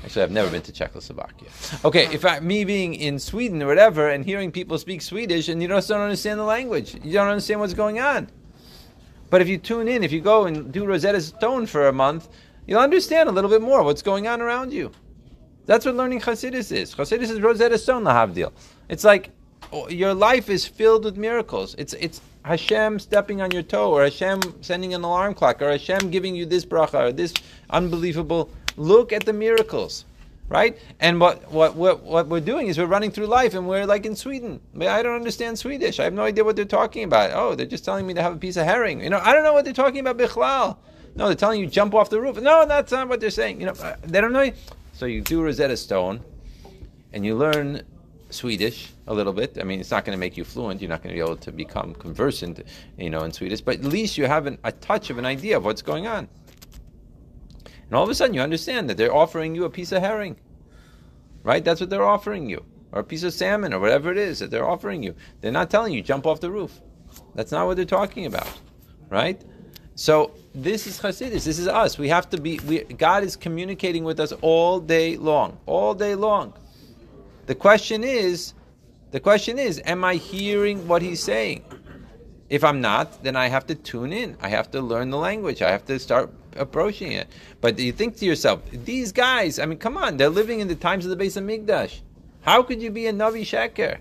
Actually, 0.03 0.23
I've 0.23 0.31
never 0.31 0.49
been 0.49 0.63
to 0.63 0.71
Czechoslovakia. 0.71 1.49
Okay, 1.85 2.07
if 2.11 2.25
I, 2.25 2.39
me 2.39 2.65
being 2.65 2.95
in 2.95 3.19
Sweden 3.19 3.61
or 3.61 3.67
whatever 3.67 4.09
and 4.09 4.25
hearing 4.25 4.51
people 4.51 4.79
speak 4.79 5.03
Swedish 5.03 5.47
and 5.47 5.61
you 5.61 5.67
just 5.67 5.89
don't 5.89 6.01
understand 6.01 6.39
the 6.39 6.43
language, 6.43 6.95
you 7.03 7.13
don't 7.13 7.27
understand 7.27 7.59
what's 7.59 7.75
going 7.75 7.99
on. 7.99 8.27
But 9.29 9.41
if 9.41 9.47
you 9.47 9.59
tune 9.59 9.87
in, 9.87 10.03
if 10.03 10.11
you 10.11 10.21
go 10.21 10.47
and 10.47 10.71
do 10.71 10.87
Rosetta 10.87 11.21
Stone 11.21 11.67
for 11.67 11.87
a 11.87 11.93
month, 11.93 12.29
you'll 12.65 12.81
understand 12.81 13.29
a 13.29 13.31
little 13.31 13.51
bit 13.51 13.61
more 13.61 13.83
what's 13.83 14.01
going 14.01 14.27
on 14.27 14.41
around 14.41 14.73
you. 14.73 14.91
That's 15.69 15.85
what 15.85 15.93
learning 15.93 16.21
Chassidus 16.21 16.71
is. 16.71 16.95
Chassidus 16.95 17.29
is 17.29 17.39
Rosetta 17.41 17.77
Stone 17.77 18.03
Lahavdil. 18.03 18.51
It's 18.89 19.03
like 19.03 19.29
oh, 19.71 19.87
your 19.87 20.15
life 20.15 20.49
is 20.49 20.65
filled 20.65 21.05
with 21.05 21.15
miracles. 21.15 21.75
It's 21.77 21.93
it's 21.93 22.21
Hashem 22.43 22.97
stepping 22.97 23.39
on 23.43 23.51
your 23.51 23.61
toe, 23.61 23.91
or 23.91 24.01
Hashem 24.01 24.41
sending 24.61 24.95
an 24.95 25.03
alarm 25.03 25.35
clock, 25.35 25.61
or 25.61 25.69
Hashem 25.69 26.09
giving 26.09 26.33
you 26.33 26.47
this 26.47 26.65
bracha, 26.65 27.09
or 27.09 27.11
this 27.11 27.35
unbelievable. 27.69 28.49
Look 28.77 29.13
at 29.13 29.27
the 29.27 29.33
miracles, 29.33 30.05
right? 30.47 30.75
And 30.99 31.21
what, 31.21 31.51
what 31.51 31.75
what 31.75 32.01
what 32.01 32.25
we're 32.29 32.39
doing 32.39 32.65
is 32.65 32.79
we're 32.79 32.87
running 32.87 33.11
through 33.11 33.27
life, 33.27 33.53
and 33.53 33.67
we're 33.67 33.85
like 33.85 34.07
in 34.07 34.15
Sweden. 34.15 34.59
I 34.81 35.03
don't 35.03 35.17
understand 35.17 35.59
Swedish. 35.59 35.99
I 35.99 36.05
have 36.05 36.13
no 36.13 36.23
idea 36.23 36.43
what 36.43 36.55
they're 36.55 36.65
talking 36.65 37.03
about. 37.03 37.29
Oh, 37.35 37.53
they're 37.53 37.67
just 37.67 37.85
telling 37.85 38.07
me 38.07 38.15
to 38.15 38.23
have 38.23 38.33
a 38.33 38.37
piece 38.37 38.57
of 38.57 38.65
herring. 38.65 39.03
You 39.03 39.11
know, 39.11 39.19
I 39.19 39.33
don't 39.33 39.43
know 39.43 39.53
what 39.53 39.65
they're 39.65 39.73
talking 39.75 39.99
about. 39.99 40.17
Bichlal. 40.17 40.77
No, 41.15 41.27
they're 41.27 41.35
telling 41.35 41.59
you 41.59 41.67
jump 41.67 41.93
off 41.93 42.09
the 42.09 42.19
roof. 42.19 42.41
No, 42.41 42.65
that's 42.65 42.91
not 42.91 43.07
what 43.07 43.19
they're 43.19 43.29
saying. 43.29 43.59
You 43.59 43.67
know, 43.67 43.73
uh, 43.73 43.95
they 44.01 44.19
don't 44.19 44.33
know. 44.33 44.51
So 44.99 45.05
you 45.05 45.21
do 45.21 45.41
Rosetta 45.41 45.77
Stone, 45.77 46.19
and 47.13 47.25
you 47.25 47.33
learn 47.37 47.83
Swedish 48.31 48.91
a 49.07 49.13
little 49.13 49.31
bit. 49.31 49.57
I 49.57 49.63
mean, 49.63 49.79
it's 49.79 49.91
not 49.91 50.03
going 50.03 50.13
to 50.13 50.19
make 50.19 50.35
you 50.35 50.43
fluent. 50.43 50.81
You're 50.81 50.89
not 50.89 51.01
going 51.01 51.15
to 51.15 51.23
be 51.23 51.25
able 51.25 51.37
to 51.37 51.53
become 51.53 51.93
conversant, 51.93 52.59
you 52.97 53.09
know, 53.09 53.23
in 53.23 53.31
Swedish. 53.31 53.61
But 53.61 53.75
at 53.75 53.85
least 53.85 54.17
you 54.17 54.25
have 54.25 54.45
an, 54.45 54.57
a 54.65 54.73
touch 54.73 55.09
of 55.09 55.17
an 55.17 55.25
idea 55.25 55.55
of 55.55 55.63
what's 55.63 55.81
going 55.81 56.05
on. 56.05 56.27
And 57.63 57.93
all 57.93 58.03
of 58.03 58.09
a 58.09 58.13
sudden, 58.13 58.33
you 58.33 58.41
understand 58.41 58.89
that 58.89 58.97
they're 58.97 59.15
offering 59.15 59.55
you 59.55 59.63
a 59.63 59.69
piece 59.69 59.93
of 59.93 60.01
herring, 60.01 60.35
right? 61.43 61.63
That's 61.63 61.79
what 61.79 61.89
they're 61.89 62.03
offering 62.03 62.49
you, 62.49 62.65
or 62.91 62.99
a 62.99 63.05
piece 63.05 63.23
of 63.23 63.31
salmon, 63.31 63.73
or 63.73 63.79
whatever 63.79 64.11
it 64.11 64.17
is 64.17 64.39
that 64.39 64.51
they're 64.51 64.67
offering 64.67 65.01
you. 65.01 65.15
They're 65.39 65.53
not 65.53 65.69
telling 65.69 65.93
you 65.93 66.01
jump 66.01 66.27
off 66.27 66.41
the 66.41 66.51
roof. 66.51 66.81
That's 67.35 67.53
not 67.53 67.67
what 67.67 67.77
they're 67.77 67.85
talking 67.85 68.25
about, 68.25 68.51
right? 69.07 69.41
So 69.99 70.31
this 70.55 70.87
is 70.87 70.97
Chassidus. 70.97 71.43
This 71.43 71.59
is 71.59 71.67
us. 71.67 71.97
We 71.97 72.07
have 72.07 72.29
to 72.29 72.39
be. 72.39 72.57
We, 72.59 72.85
God 72.85 73.21
is 73.21 73.35
communicating 73.35 74.05
with 74.05 74.21
us 74.21 74.31
all 74.39 74.79
day 74.79 75.17
long, 75.17 75.57
all 75.65 75.93
day 75.93 76.15
long. 76.15 76.53
The 77.47 77.55
question 77.55 78.05
is, 78.05 78.53
the 79.11 79.19
question 79.19 79.59
is, 79.59 79.81
am 79.83 80.05
I 80.05 80.15
hearing 80.15 80.87
what 80.87 81.01
He's 81.01 81.21
saying? 81.21 81.65
If 82.49 82.63
I'm 82.63 82.79
not, 82.79 83.21
then 83.23 83.35
I 83.35 83.49
have 83.49 83.67
to 83.67 83.75
tune 83.75 84.13
in. 84.13 84.37
I 84.39 84.47
have 84.47 84.71
to 84.71 84.79
learn 84.79 85.09
the 85.09 85.17
language. 85.17 85.61
I 85.61 85.69
have 85.69 85.83
to 85.87 85.99
start 85.99 86.31
approaching 86.55 87.11
it. 87.11 87.27
But 87.59 87.77
you 87.77 87.91
think 87.91 88.15
to 88.19 88.25
yourself, 88.25 88.61
these 88.71 89.11
guys. 89.11 89.59
I 89.59 89.65
mean, 89.65 89.79
come 89.79 89.97
on. 89.97 90.15
They're 90.15 90.29
living 90.29 90.61
in 90.61 90.69
the 90.69 90.75
times 90.75 91.05
of 91.05 91.11
the 91.11 91.21
Beis 91.21 91.35
Hamikdash. 91.35 91.99
How 92.39 92.63
could 92.63 92.81
you 92.81 92.89
be 92.89 93.07
a 93.07 93.11
Navi 93.11 93.41
Sheker? 93.41 93.99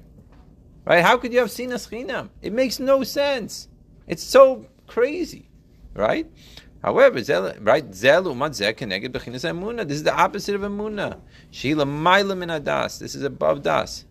Right? 0.84 1.02
How 1.02 1.16
could 1.16 1.32
you 1.32 1.40
have 1.40 1.48
Sinas 1.48 1.88
Chinam? 1.90 2.28
It 2.40 2.52
makes 2.52 2.78
no 2.78 3.02
sense. 3.02 3.66
It's 4.06 4.22
so 4.22 4.64
crazy 4.86 5.47
right? 5.94 6.26
However, 6.82 7.18
right, 7.60 7.90
zelu 7.90 8.34
matzeh 8.36 8.72
keneged 8.74 9.08
bechinas 9.08 9.44
emuna. 9.44 9.86
This 9.86 9.96
is 9.96 10.02
the 10.04 10.14
opposite 10.14 10.54
of 10.54 10.62
emuna. 10.62 11.20
Shila 11.50 11.84
maila 11.84 12.38
min 12.38 12.50
adas. 12.50 13.00
This 13.00 13.14
is 13.14 13.22
above 13.22 13.62
das. 13.62 14.04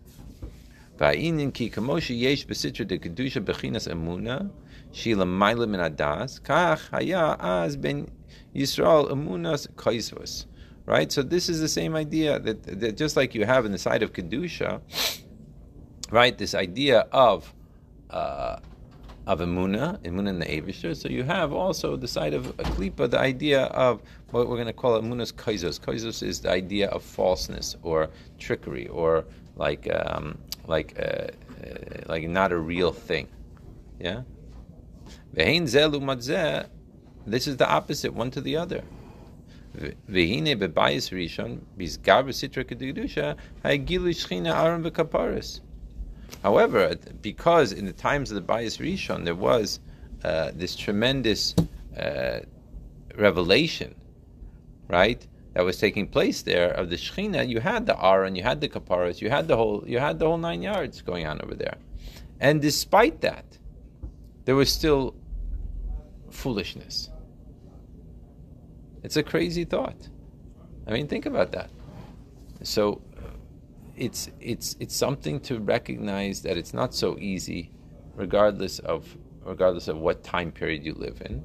Va'inin 0.98 1.52
ki 1.52 1.70
kamoshi 1.70 2.18
yesh 2.18 2.46
besitra 2.46 2.86
de 2.86 2.98
kedusha 2.98 3.42
bechinas 3.42 3.88
emuna. 3.88 4.50
Shila 4.92 5.24
maila 5.24 5.66
min 5.66 5.80
adas. 5.80 6.40
Kach 6.40 6.90
haya 6.90 7.36
az 7.40 7.76
ben 7.76 8.10
Yisrael 8.54 9.10
emunas 9.10 9.66
kaisvos. 9.74 10.44
Right, 10.84 11.12
so 11.12 11.22
this 11.22 11.50
is 11.50 11.60
the 11.60 11.68
same 11.68 11.94
idea 11.94 12.38
that, 12.38 12.80
that 12.80 12.96
just 12.96 13.14
like 13.14 13.34
you 13.34 13.44
have 13.44 13.66
in 13.66 13.72
the 13.72 13.78
side 13.78 14.02
of 14.02 14.14
kedusha, 14.14 14.80
right? 16.10 16.36
This 16.36 16.54
idea 16.54 17.00
of 17.12 17.52
uh, 18.08 18.56
of 19.28 19.38
Emuna, 19.40 19.98
Emuna 19.98 20.30
in 20.30 20.38
the 20.38 20.46
Abishter. 20.46 20.96
So 20.96 21.10
you 21.10 21.22
have 21.22 21.52
also 21.52 21.96
the 21.96 22.08
side 22.08 22.32
of 22.32 22.46
a 22.46 22.64
klipa, 22.74 23.10
the 23.10 23.20
idea 23.20 23.64
of 23.64 24.00
what 24.30 24.48
we're 24.48 24.56
going 24.56 24.68
to 24.68 24.72
call 24.72 24.98
Emuna's 24.98 25.32
kaizos. 25.32 25.78
Kaizos 25.78 26.22
is 26.22 26.40
the 26.40 26.50
idea 26.50 26.88
of 26.88 27.02
falseness 27.02 27.76
or 27.82 28.08
trickery 28.38 28.88
or 28.88 29.26
like 29.56 29.86
um, 29.94 30.38
like 30.66 30.98
uh, 30.98 31.02
uh, 31.02 31.28
like 32.06 32.26
not 32.26 32.52
a 32.52 32.58
real 32.58 32.90
thing. 32.90 33.28
Yeah. 34.00 34.22
This 35.34 35.76
is 37.46 37.58
the 37.58 37.68
opposite, 37.68 38.14
one 38.14 38.30
to 38.30 38.40
the 38.40 38.56
other. 38.56 38.82
Ve'hine 39.76 40.58
bebayis 40.58 41.12
rishon 41.12 41.60
bizgar 41.76 42.24
b'sitra 42.24 42.64
kedusha 42.64 43.36
ha'gilu 43.62 44.14
shchina 44.14 44.54
aron. 44.54 44.82
However, 46.42 46.96
because 47.22 47.72
in 47.72 47.84
the 47.86 47.92
times 47.92 48.30
of 48.30 48.34
the 48.34 48.52
Bayis 48.52 48.78
Rishon 48.78 49.24
there 49.24 49.34
was 49.34 49.80
uh, 50.24 50.50
this 50.54 50.76
tremendous 50.76 51.54
uh, 51.98 52.40
revelation, 53.16 53.94
right, 54.88 55.26
that 55.54 55.64
was 55.64 55.78
taking 55.78 56.06
place 56.06 56.42
there 56.42 56.70
of 56.70 56.90
the 56.90 56.96
Shechina, 56.96 57.48
you 57.48 57.60
had 57.60 57.86
the 57.86 57.96
Aaron, 58.04 58.36
you 58.36 58.42
had 58.42 58.60
the 58.60 58.68
Kaparas, 58.68 59.20
you 59.20 59.30
had 59.30 59.48
the 59.48 59.56
whole, 59.56 59.82
you 59.86 59.98
had 59.98 60.18
the 60.18 60.26
whole 60.26 60.38
nine 60.38 60.62
yards 60.62 61.02
going 61.02 61.26
on 61.26 61.40
over 61.42 61.54
there, 61.54 61.76
and 62.40 62.62
despite 62.62 63.20
that, 63.22 63.58
there 64.44 64.54
was 64.54 64.70
still 64.72 65.14
foolishness. 66.30 67.10
It's 69.02 69.16
a 69.16 69.22
crazy 69.22 69.64
thought. 69.64 70.08
I 70.86 70.92
mean, 70.92 71.06
think 71.06 71.26
about 71.26 71.52
that. 71.52 71.70
So, 72.62 73.02
it's 73.98 74.30
it's 74.40 74.76
it's 74.78 74.94
something 74.94 75.40
to 75.40 75.58
recognize 75.58 76.42
that 76.42 76.56
it's 76.56 76.72
not 76.72 76.94
so 76.94 77.18
easy, 77.18 77.70
regardless 78.14 78.78
of 78.78 79.16
regardless 79.44 79.88
of 79.88 79.98
what 79.98 80.22
time 80.22 80.52
period 80.52 80.84
you 80.84 80.94
live 80.94 81.20
in, 81.24 81.44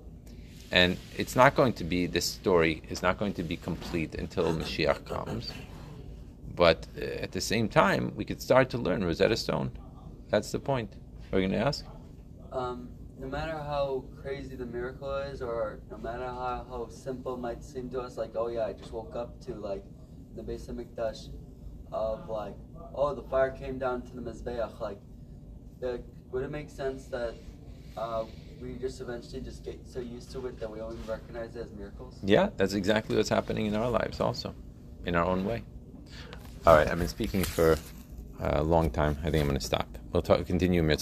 and 0.72 0.98
it's 1.18 1.36
not 1.36 1.56
going 1.56 1.74
to 1.74 1.84
be 1.84 2.06
this 2.06 2.26
story 2.26 2.84
is 2.90 3.02
not 3.02 3.18
going 3.18 3.34
to 3.34 3.44
be 3.44 3.58
complete 3.58 4.16
until 4.16 4.46
Mashiach 4.54 5.04
comes. 5.06 5.52
But 6.56 6.86
uh, 6.96 7.26
at 7.26 7.32
the 7.32 7.42
same 7.42 7.68
time, 7.68 8.14
we 8.16 8.24
could 8.26 8.42
start 8.42 8.70
to 8.72 8.78
learn 8.78 9.04
Rosetta 9.04 9.36
Stone. 9.36 9.72
That's 10.30 10.52
the 10.52 10.60
point. 10.60 10.94
Are 11.32 11.40
you 11.40 11.48
going 11.48 11.60
to 11.60 11.66
ask? 11.68 11.84
Um, 12.52 12.90
no 13.18 13.28
matter 13.28 13.54
how 13.58 14.04
crazy 14.22 14.56
the 14.56 14.66
miracle 14.66 15.16
is, 15.16 15.42
or 15.42 15.80
no 15.90 15.98
matter 15.98 16.26
how, 16.26 16.66
how 16.70 16.88
simple 16.90 17.34
it 17.34 17.40
might 17.40 17.64
seem 17.64 17.90
to 17.90 18.02
us, 18.02 18.18
like, 18.18 18.36
oh 18.36 18.50
yeah, 18.50 18.66
I 18.66 18.74
just 18.74 18.92
woke 18.92 19.16
up 19.16 19.42
to 19.46 19.56
like 19.56 19.84
the 20.36 20.44
Beis 20.44 20.70
Hamikdash 20.70 21.30
of 21.94 22.28
like, 22.28 22.56
oh, 22.96 23.14
the 23.14 23.24
fire 23.24 23.52
came 23.52 23.78
down 23.78 24.02
to 24.02 24.16
the 24.16 24.22
Mizbeach. 24.22 24.80
Like, 24.80 25.00
would 26.32 26.44
it 26.44 26.52
make 26.52 26.70
sense 26.70 27.06
that 27.06 27.36
uh, 27.96 28.26
we 28.62 28.74
just 28.76 29.00
eventually 29.02 29.42
just 29.42 29.64
get 29.64 29.80
so 29.88 30.00
used 30.00 30.32
to 30.32 30.46
it 30.48 30.60
that 30.60 30.70
we 30.70 30.82
only 30.82 30.98
recognize 31.08 31.56
it 31.56 31.62
as 31.62 31.72
miracles? 31.78 32.16
Yeah, 32.24 32.50
that's 32.58 32.74
exactly 32.74 33.16
what's 33.16 33.30
happening 33.30 33.68
in 33.68 33.76
our 33.76 33.90
lives 33.90 34.20
also, 34.20 34.54
in 35.06 35.16
our 35.16 35.26
own 35.26 35.46
way. 35.46 35.64
All 36.66 36.76
right, 36.76 36.88
I've 36.88 37.00
been 37.00 37.08
speaking 37.08 37.44
for 37.44 37.78
a 38.40 38.64
long 38.64 38.90
time. 38.90 39.18
I 39.22 39.30
think 39.30 39.42
I'm 39.42 39.48
going 39.48 39.60
to 39.60 39.66
stop. 39.66 39.88
We'll 40.12 40.22
talk, 40.22 40.46
continue 40.46 40.84